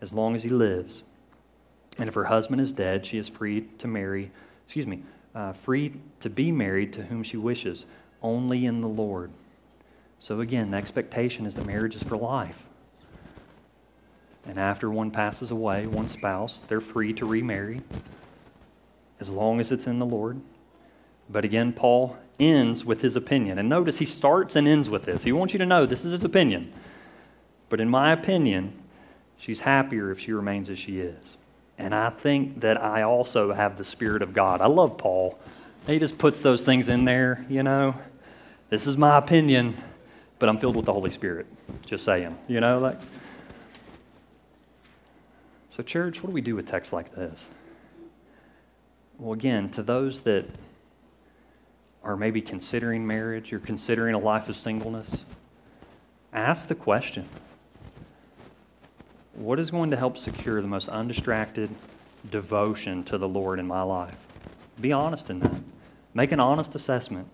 as 0.00 0.12
long 0.12 0.34
as 0.34 0.42
he 0.42 0.50
lives. 0.50 1.04
And 1.96 2.08
if 2.08 2.14
her 2.14 2.24
husband 2.24 2.60
is 2.60 2.72
dead, 2.72 3.06
she 3.06 3.18
is 3.18 3.28
free 3.28 3.62
to 3.78 3.88
marry, 3.88 4.30
excuse 4.64 4.86
me, 4.86 5.02
uh, 5.34 5.52
free 5.52 5.94
to 6.20 6.28
be 6.28 6.52
married 6.52 6.92
to 6.94 7.02
whom 7.04 7.22
she 7.22 7.36
wishes, 7.36 7.86
only 8.20 8.66
in 8.66 8.80
the 8.80 8.88
Lord. 8.88 9.30
So 10.18 10.40
again, 10.40 10.72
the 10.72 10.76
expectation 10.76 11.46
is 11.46 11.54
that 11.54 11.66
marriage 11.66 11.94
is 11.94 12.02
for 12.02 12.16
life. 12.16 12.67
And 14.48 14.58
after 14.58 14.90
one 14.90 15.10
passes 15.10 15.50
away, 15.50 15.86
one 15.86 16.08
spouse, 16.08 16.62
they're 16.68 16.80
free 16.80 17.12
to 17.14 17.26
remarry 17.26 17.82
as 19.20 19.28
long 19.28 19.60
as 19.60 19.70
it's 19.70 19.86
in 19.86 19.98
the 19.98 20.06
Lord. 20.06 20.40
But 21.28 21.44
again, 21.44 21.72
Paul 21.74 22.16
ends 22.40 22.84
with 22.84 23.02
his 23.02 23.14
opinion. 23.14 23.58
And 23.58 23.68
notice 23.68 23.98
he 23.98 24.06
starts 24.06 24.56
and 24.56 24.66
ends 24.66 24.88
with 24.88 25.04
this. 25.04 25.22
He 25.22 25.32
wants 25.32 25.52
you 25.52 25.58
to 25.58 25.66
know 25.66 25.84
this 25.84 26.04
is 26.04 26.12
his 26.12 26.24
opinion. 26.24 26.72
But 27.68 27.80
in 27.80 27.90
my 27.90 28.12
opinion, 28.12 28.72
she's 29.36 29.60
happier 29.60 30.10
if 30.10 30.20
she 30.20 30.32
remains 30.32 30.70
as 30.70 30.78
she 30.78 31.00
is. 31.00 31.36
And 31.76 31.94
I 31.94 32.08
think 32.08 32.60
that 32.60 32.82
I 32.82 33.02
also 33.02 33.52
have 33.52 33.76
the 33.76 33.84
Spirit 33.84 34.22
of 34.22 34.32
God. 34.32 34.62
I 34.62 34.66
love 34.66 34.96
Paul. 34.96 35.38
He 35.86 35.98
just 35.98 36.16
puts 36.16 36.40
those 36.40 36.62
things 36.62 36.88
in 36.88 37.04
there, 37.04 37.44
you 37.50 37.62
know. 37.62 37.94
This 38.70 38.86
is 38.86 38.96
my 38.96 39.18
opinion, 39.18 39.76
but 40.38 40.48
I'm 40.48 40.58
filled 40.58 40.76
with 40.76 40.86
the 40.86 40.92
Holy 40.92 41.10
Spirit. 41.10 41.46
Just 41.84 42.04
saying, 42.04 42.38
you 42.48 42.60
know, 42.60 42.78
like. 42.78 42.98
So, 45.70 45.82
church, 45.82 46.22
what 46.22 46.30
do 46.30 46.34
we 46.34 46.40
do 46.40 46.56
with 46.56 46.66
texts 46.66 46.92
like 46.92 47.14
this? 47.14 47.48
Well, 49.18 49.34
again, 49.34 49.68
to 49.70 49.82
those 49.82 50.20
that 50.22 50.46
are 52.02 52.16
maybe 52.16 52.40
considering 52.40 53.06
marriage, 53.06 53.50
you're 53.50 53.60
considering 53.60 54.14
a 54.14 54.18
life 54.18 54.48
of 54.48 54.56
singleness, 54.56 55.24
ask 56.32 56.68
the 56.68 56.74
question 56.74 57.28
What 59.34 59.58
is 59.60 59.70
going 59.70 59.90
to 59.90 59.96
help 59.96 60.16
secure 60.16 60.62
the 60.62 60.68
most 60.68 60.88
undistracted 60.88 61.68
devotion 62.30 63.04
to 63.04 63.18
the 63.18 63.28
Lord 63.28 63.58
in 63.58 63.66
my 63.66 63.82
life? 63.82 64.16
Be 64.80 64.92
honest 64.92 65.28
in 65.28 65.40
that. 65.40 65.60
Make 66.14 66.32
an 66.32 66.40
honest 66.40 66.74
assessment. 66.74 67.28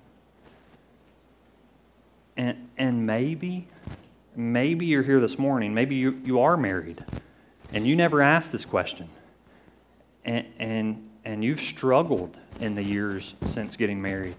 And, 2.36 2.68
and 2.76 3.06
maybe, 3.06 3.68
maybe 4.34 4.86
you're 4.86 5.04
here 5.04 5.20
this 5.20 5.38
morning, 5.38 5.72
maybe 5.72 5.94
you, 5.94 6.20
you 6.24 6.40
are 6.40 6.56
married 6.56 7.04
and 7.74 7.84
you 7.84 7.96
never 7.96 8.22
asked 8.22 8.52
this 8.52 8.64
question, 8.64 9.08
and, 10.24 10.46
and, 10.60 11.10
and 11.24 11.44
you've 11.44 11.60
struggled 11.60 12.36
in 12.60 12.76
the 12.76 12.82
years 12.82 13.34
since 13.46 13.74
getting 13.74 14.00
married, 14.00 14.36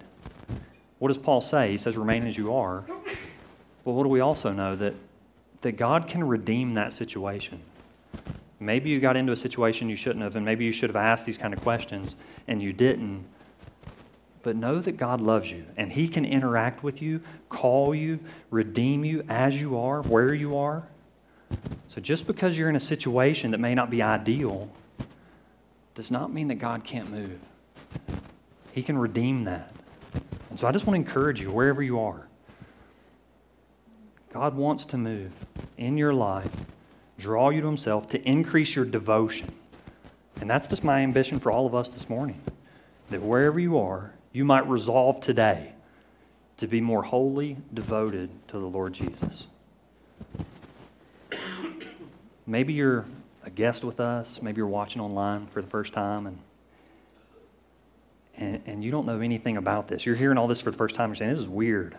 what 1.00 1.10
does 1.10 1.18
Paul 1.18 1.42
say? 1.42 1.70
He 1.70 1.78
says, 1.78 1.98
remain 1.98 2.26
as 2.26 2.38
you 2.38 2.56
are. 2.56 2.86
Well, 3.84 3.94
what 3.94 4.04
do 4.04 4.10
we 4.10 4.22
also 4.22 4.54
know? 4.54 4.78
That, 4.78 4.94
that 5.62 5.74
God 5.74 6.08
can 6.08 6.26
redeem 6.26 6.76
that 6.76 6.94
situation. 6.94 7.60
Maybe 8.62 8.90
you 8.90 9.02
got 9.02 9.18
into 9.18 9.34
a 9.34 9.38
situation 9.38 9.90
you 9.90 9.98
shouldn't 9.98 10.24
have, 10.24 10.38
and 10.38 10.46
maybe 10.46 10.64
you 10.64 10.72
should 10.72 10.90
have 10.90 10.96
asked 10.96 11.26
these 11.26 11.38
kind 11.38 11.54
of 11.54 11.60
questions, 11.62 12.16
and 12.48 12.62
you 12.62 12.72
didn't. 12.72 13.26
But 14.44 14.56
know 14.56 14.80
that 14.80 14.94
God 14.94 15.20
loves 15.20 15.52
you, 15.52 15.66
and 15.76 15.92
He 15.92 16.08
can 16.08 16.24
interact 16.24 16.84
with 16.84 17.02
you, 17.02 17.20
call 17.50 17.94
you, 17.94 18.20
redeem 18.50 19.04
you 19.04 19.26
as 19.28 19.60
you 19.60 19.78
are, 19.78 20.04
where 20.04 20.34
you 20.34 20.58
are. 20.58 20.84
So 21.88 22.02
just 22.02 22.28
because 22.28 22.58
you're 22.58 22.70
in 22.70 22.76
a 22.76 22.80
situation 22.82 23.52
that 23.52 23.60
may 23.60 23.74
not 23.74 23.90
be 23.90 24.02
ideal 24.02 24.70
does 25.94 26.12
not 26.12 26.32
mean 26.32 26.50
that 26.50 26.56
God 26.56 26.84
can't 26.84 27.10
move. 27.10 27.40
He 28.74 28.84
can 28.84 28.98
redeem 28.98 29.46
that. 29.46 29.72
And 30.50 30.60
so 30.60 30.68
I 30.68 30.72
just 30.72 30.86
want 30.86 30.96
to 30.96 31.08
encourage 31.08 31.40
you, 31.42 31.50
wherever 31.50 31.82
you 31.82 32.00
are, 32.02 32.28
God 34.34 34.56
wants 34.56 34.86
to 34.88 34.98
move 34.98 35.32
in 35.78 35.98
your 35.98 36.14
life, 36.14 36.52
draw 37.18 37.50
you 37.50 37.62
to 37.62 37.68
Himself, 37.68 38.10
to 38.10 38.22
increase 38.30 38.76
your 38.76 38.84
devotion. 38.84 39.50
And 40.42 40.50
that's 40.50 40.68
just 40.68 40.84
my 40.84 41.00
ambition 41.00 41.40
for 41.40 41.52
all 41.52 41.66
of 41.66 41.74
us 41.74 41.90
this 41.90 42.10
morning. 42.10 42.42
That 43.10 43.22
wherever 43.22 43.60
you 43.60 43.80
are, 43.80 44.12
you 44.34 44.44
might 44.44 44.68
resolve 44.68 45.22
today 45.22 45.72
to 46.58 46.68
be 46.68 46.82
more 46.82 47.04
wholly 47.04 47.56
devoted 47.74 48.30
to 48.50 48.60
the 48.60 48.66
Lord 48.66 48.94
Jesus. 48.94 49.48
Maybe 52.48 52.74
you're 52.74 53.06
a 53.44 53.50
guest 53.50 53.84
with 53.84 54.00
us. 54.00 54.42
Maybe 54.42 54.58
you're 54.58 54.68
watching 54.68 55.02
online 55.02 55.48
for 55.48 55.62
the 55.62 55.68
first 55.68 55.94
time 55.94 56.28
and, 56.28 56.40
and, 58.38 58.62
and 58.66 58.84
you 58.84 58.92
don't 58.92 59.06
know 59.06 59.20
anything 59.22 59.58
about 59.58 59.88
this. 59.88 60.06
You're 60.06 60.16
hearing 60.16 60.38
all 60.38 60.48
this 60.48 60.62
for 60.62 60.72
the 60.72 60.78
first 60.78 60.96
time. 60.96 61.10
You're 61.10 61.16
saying, 61.16 61.32
this 61.32 61.40
is 61.40 61.48
weird. 61.48 61.96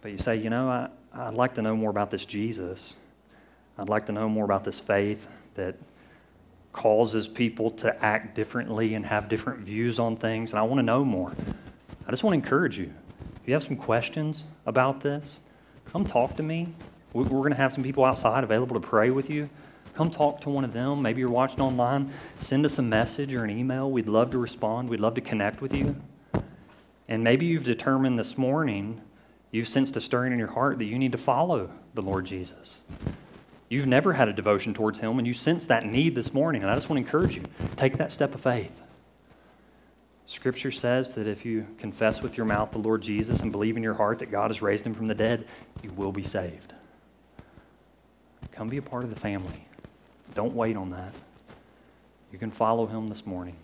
But 0.00 0.12
you 0.12 0.18
say, 0.18 0.36
you 0.36 0.50
know, 0.50 0.68
I, 0.68 0.88
I'd 1.12 1.34
like 1.34 1.54
to 1.54 1.62
know 1.62 1.76
more 1.76 1.90
about 1.90 2.10
this 2.10 2.24
Jesus. 2.24 2.94
I'd 3.78 3.88
like 3.88 4.06
to 4.06 4.12
know 4.12 4.28
more 4.28 4.44
about 4.44 4.64
this 4.64 4.80
faith 4.80 5.26
that 5.54 5.76
causes 6.72 7.26
people 7.26 7.70
to 7.70 8.04
act 8.04 8.34
differently 8.34 8.94
and 8.94 9.04
have 9.04 9.28
different 9.28 9.60
views 9.60 9.98
on 9.98 10.16
things. 10.16 10.52
And 10.52 10.58
I 10.58 10.62
want 10.62 10.78
to 10.78 10.82
know 10.82 11.04
more. 11.04 11.32
I 12.06 12.10
just 12.10 12.22
want 12.22 12.34
to 12.34 12.38
encourage 12.38 12.78
you. 12.78 12.92
If 13.40 13.48
you 13.48 13.54
have 13.54 13.64
some 13.64 13.76
questions 13.76 14.44
about 14.66 15.00
this, 15.00 15.40
come 15.86 16.04
talk 16.04 16.36
to 16.36 16.42
me. 16.42 16.68
We're 17.24 17.40
going 17.40 17.50
to 17.50 17.56
have 17.56 17.72
some 17.72 17.82
people 17.82 18.04
outside 18.04 18.44
available 18.44 18.78
to 18.78 18.86
pray 18.86 19.10
with 19.10 19.30
you. 19.30 19.48
Come 19.94 20.10
talk 20.10 20.42
to 20.42 20.50
one 20.50 20.64
of 20.64 20.74
them. 20.74 21.00
Maybe 21.00 21.20
you're 21.20 21.30
watching 21.30 21.60
online. 21.60 22.12
Send 22.38 22.66
us 22.66 22.78
a 22.78 22.82
message 22.82 23.32
or 23.32 23.44
an 23.44 23.50
email. 23.50 23.90
We'd 23.90 24.08
love 24.08 24.30
to 24.32 24.38
respond. 24.38 24.90
We'd 24.90 25.00
love 25.00 25.14
to 25.14 25.22
connect 25.22 25.62
with 25.62 25.74
you. 25.74 25.96
And 27.08 27.24
maybe 27.24 27.46
you've 27.46 27.64
determined 27.64 28.18
this 28.18 28.36
morning, 28.36 29.00
you've 29.52 29.68
sensed 29.68 29.96
a 29.96 30.00
stirring 30.00 30.32
in 30.32 30.38
your 30.38 30.48
heart 30.48 30.78
that 30.78 30.84
you 30.84 30.98
need 30.98 31.12
to 31.12 31.18
follow 31.18 31.70
the 31.94 32.02
Lord 32.02 32.26
Jesus. 32.26 32.80
You've 33.68 33.86
never 33.86 34.12
had 34.12 34.28
a 34.28 34.32
devotion 34.32 34.74
towards 34.74 34.98
Him, 34.98 35.18
and 35.18 35.26
you 35.26 35.32
sense 35.32 35.64
that 35.64 35.86
need 35.86 36.14
this 36.14 36.34
morning. 36.34 36.62
And 36.62 36.70
I 36.70 36.74
just 36.74 36.90
want 36.90 36.98
to 36.98 37.06
encourage 37.06 37.36
you 37.36 37.44
take 37.76 37.96
that 37.96 38.12
step 38.12 38.34
of 38.34 38.40
faith. 38.40 38.82
Scripture 40.26 40.72
says 40.72 41.12
that 41.12 41.26
if 41.26 41.44
you 41.44 41.66
confess 41.78 42.20
with 42.20 42.36
your 42.36 42.46
mouth 42.46 42.72
the 42.72 42.78
Lord 42.78 43.00
Jesus 43.00 43.40
and 43.40 43.52
believe 43.52 43.76
in 43.76 43.82
your 43.82 43.94
heart 43.94 44.18
that 44.18 44.30
God 44.30 44.50
has 44.50 44.60
raised 44.60 44.84
him 44.84 44.92
from 44.92 45.06
the 45.06 45.14
dead, 45.14 45.46
you 45.82 45.92
will 45.92 46.12
be 46.12 46.24
saved. 46.24 46.74
Come 48.56 48.70
be 48.70 48.78
a 48.78 48.82
part 48.82 49.04
of 49.04 49.10
the 49.10 49.20
family. 49.20 49.66
Don't 50.34 50.54
wait 50.54 50.78
on 50.78 50.88
that. 50.90 51.12
You 52.32 52.38
can 52.38 52.50
follow 52.50 52.86
him 52.86 53.10
this 53.10 53.26
morning. 53.26 53.54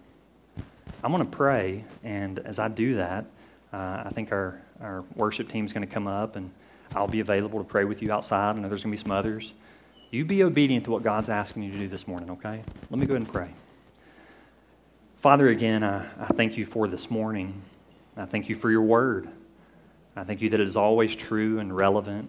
I'm 1.02 1.10
going 1.10 1.24
to 1.24 1.30
pray, 1.30 1.86
and 2.04 2.38
as 2.40 2.58
I 2.58 2.68
do 2.68 2.96
that, 2.96 3.24
uh, 3.72 4.02
I 4.04 4.10
think 4.12 4.32
our, 4.32 4.60
our 4.82 5.02
worship 5.16 5.48
team 5.48 5.64
is 5.64 5.72
going 5.72 5.86
to 5.86 5.92
come 5.92 6.06
up, 6.06 6.36
and 6.36 6.50
I'll 6.94 7.08
be 7.08 7.20
available 7.20 7.58
to 7.58 7.64
pray 7.64 7.84
with 7.86 8.02
you 8.02 8.12
outside. 8.12 8.54
I 8.54 8.60
know 8.60 8.68
there's 8.68 8.84
going 8.84 8.94
to 8.94 9.02
be 9.02 9.02
some 9.02 9.12
others. 9.12 9.54
You 10.10 10.26
be 10.26 10.42
obedient 10.42 10.84
to 10.84 10.90
what 10.90 11.02
God's 11.02 11.30
asking 11.30 11.62
you 11.62 11.72
to 11.72 11.78
do 11.78 11.88
this 11.88 12.06
morning, 12.06 12.28
okay? 12.28 12.62
Let 12.90 13.00
me 13.00 13.06
go 13.06 13.14
ahead 13.14 13.22
and 13.22 13.32
pray. 13.32 13.48
Father, 15.16 15.48
again, 15.48 15.84
I, 15.84 16.04
I 16.20 16.26
thank 16.26 16.58
you 16.58 16.66
for 16.66 16.86
this 16.86 17.10
morning. 17.10 17.62
I 18.14 18.26
thank 18.26 18.50
you 18.50 18.54
for 18.54 18.70
your 18.70 18.82
word. 18.82 19.30
I 20.14 20.24
thank 20.24 20.42
you 20.42 20.50
that 20.50 20.60
it 20.60 20.68
is 20.68 20.76
always 20.76 21.16
true 21.16 21.60
and 21.60 21.74
relevant 21.74 22.28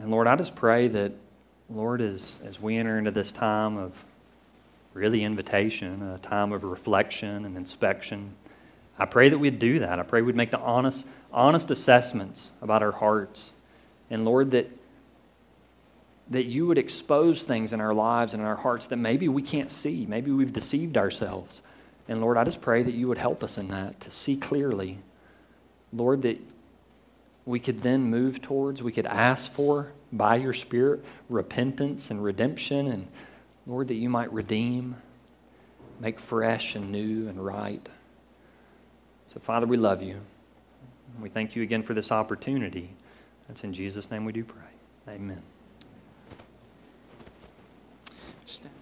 and 0.00 0.10
Lord, 0.10 0.26
I 0.26 0.34
just 0.34 0.56
pray 0.56 0.88
that, 0.88 1.12
Lord, 1.68 2.00
as, 2.00 2.38
as 2.44 2.58
we 2.58 2.78
enter 2.78 2.98
into 2.98 3.10
this 3.10 3.30
time 3.30 3.76
of 3.76 4.02
really 4.94 5.22
invitation, 5.22 6.02
a 6.02 6.18
time 6.18 6.52
of 6.52 6.64
reflection 6.64 7.44
and 7.44 7.54
inspection. 7.56 8.34
I 8.98 9.04
pray 9.04 9.28
that 9.28 9.38
we'd 9.38 9.58
do 9.58 9.80
that. 9.80 9.98
I 9.98 10.02
pray 10.02 10.22
we'd 10.22 10.34
make 10.34 10.50
the 10.50 10.58
honest, 10.58 11.06
honest 11.32 11.70
assessments 11.70 12.50
about 12.62 12.82
our 12.82 12.92
hearts. 12.92 13.52
And 14.08 14.24
Lord, 14.24 14.50
that, 14.52 14.70
that 16.30 16.46
you 16.46 16.66
would 16.66 16.78
expose 16.78 17.44
things 17.44 17.74
in 17.74 17.80
our 17.80 17.94
lives 17.94 18.32
and 18.32 18.40
in 18.40 18.48
our 18.48 18.56
hearts 18.56 18.86
that 18.86 18.96
maybe 18.96 19.28
we 19.28 19.42
can't 19.42 19.70
see. 19.70 20.06
Maybe 20.06 20.30
we've 20.30 20.52
deceived 20.52 20.96
ourselves. 20.96 21.60
And 22.08 22.22
Lord, 22.22 22.38
I 22.38 22.44
just 22.44 22.62
pray 22.62 22.82
that 22.82 22.94
you 22.94 23.06
would 23.06 23.18
help 23.18 23.44
us 23.44 23.58
in 23.58 23.68
that 23.68 24.00
to 24.00 24.10
see 24.10 24.36
clearly. 24.36 24.98
Lord, 25.92 26.22
that 26.22 26.40
we 27.46 27.58
could 27.58 27.82
then 27.82 28.04
move 28.04 28.42
towards, 28.42 28.82
we 28.82 28.92
could 28.92 29.06
ask 29.06 29.50
for 29.50 29.92
by 30.12 30.36
your 30.36 30.52
Spirit 30.52 31.04
repentance 31.28 32.10
and 32.10 32.22
redemption. 32.22 32.86
And 32.86 33.08
Lord, 33.66 33.88
that 33.88 33.94
you 33.94 34.08
might 34.08 34.32
redeem, 34.32 34.96
make 35.98 36.20
fresh 36.20 36.74
and 36.74 36.90
new 36.90 37.28
and 37.28 37.44
right. 37.44 37.88
So, 39.26 39.40
Father, 39.40 39.66
we 39.66 39.76
love 39.76 40.02
you. 40.02 40.20
We 41.20 41.28
thank 41.28 41.54
you 41.56 41.62
again 41.62 41.82
for 41.82 41.94
this 41.94 42.10
opportunity. 42.10 42.90
That's 43.48 43.64
in 43.64 43.72
Jesus' 43.72 44.10
name 44.10 44.24
we 44.24 44.32
do 44.32 44.44
pray. 44.44 45.14
Amen. 45.14 45.42
Stand. 48.46 48.79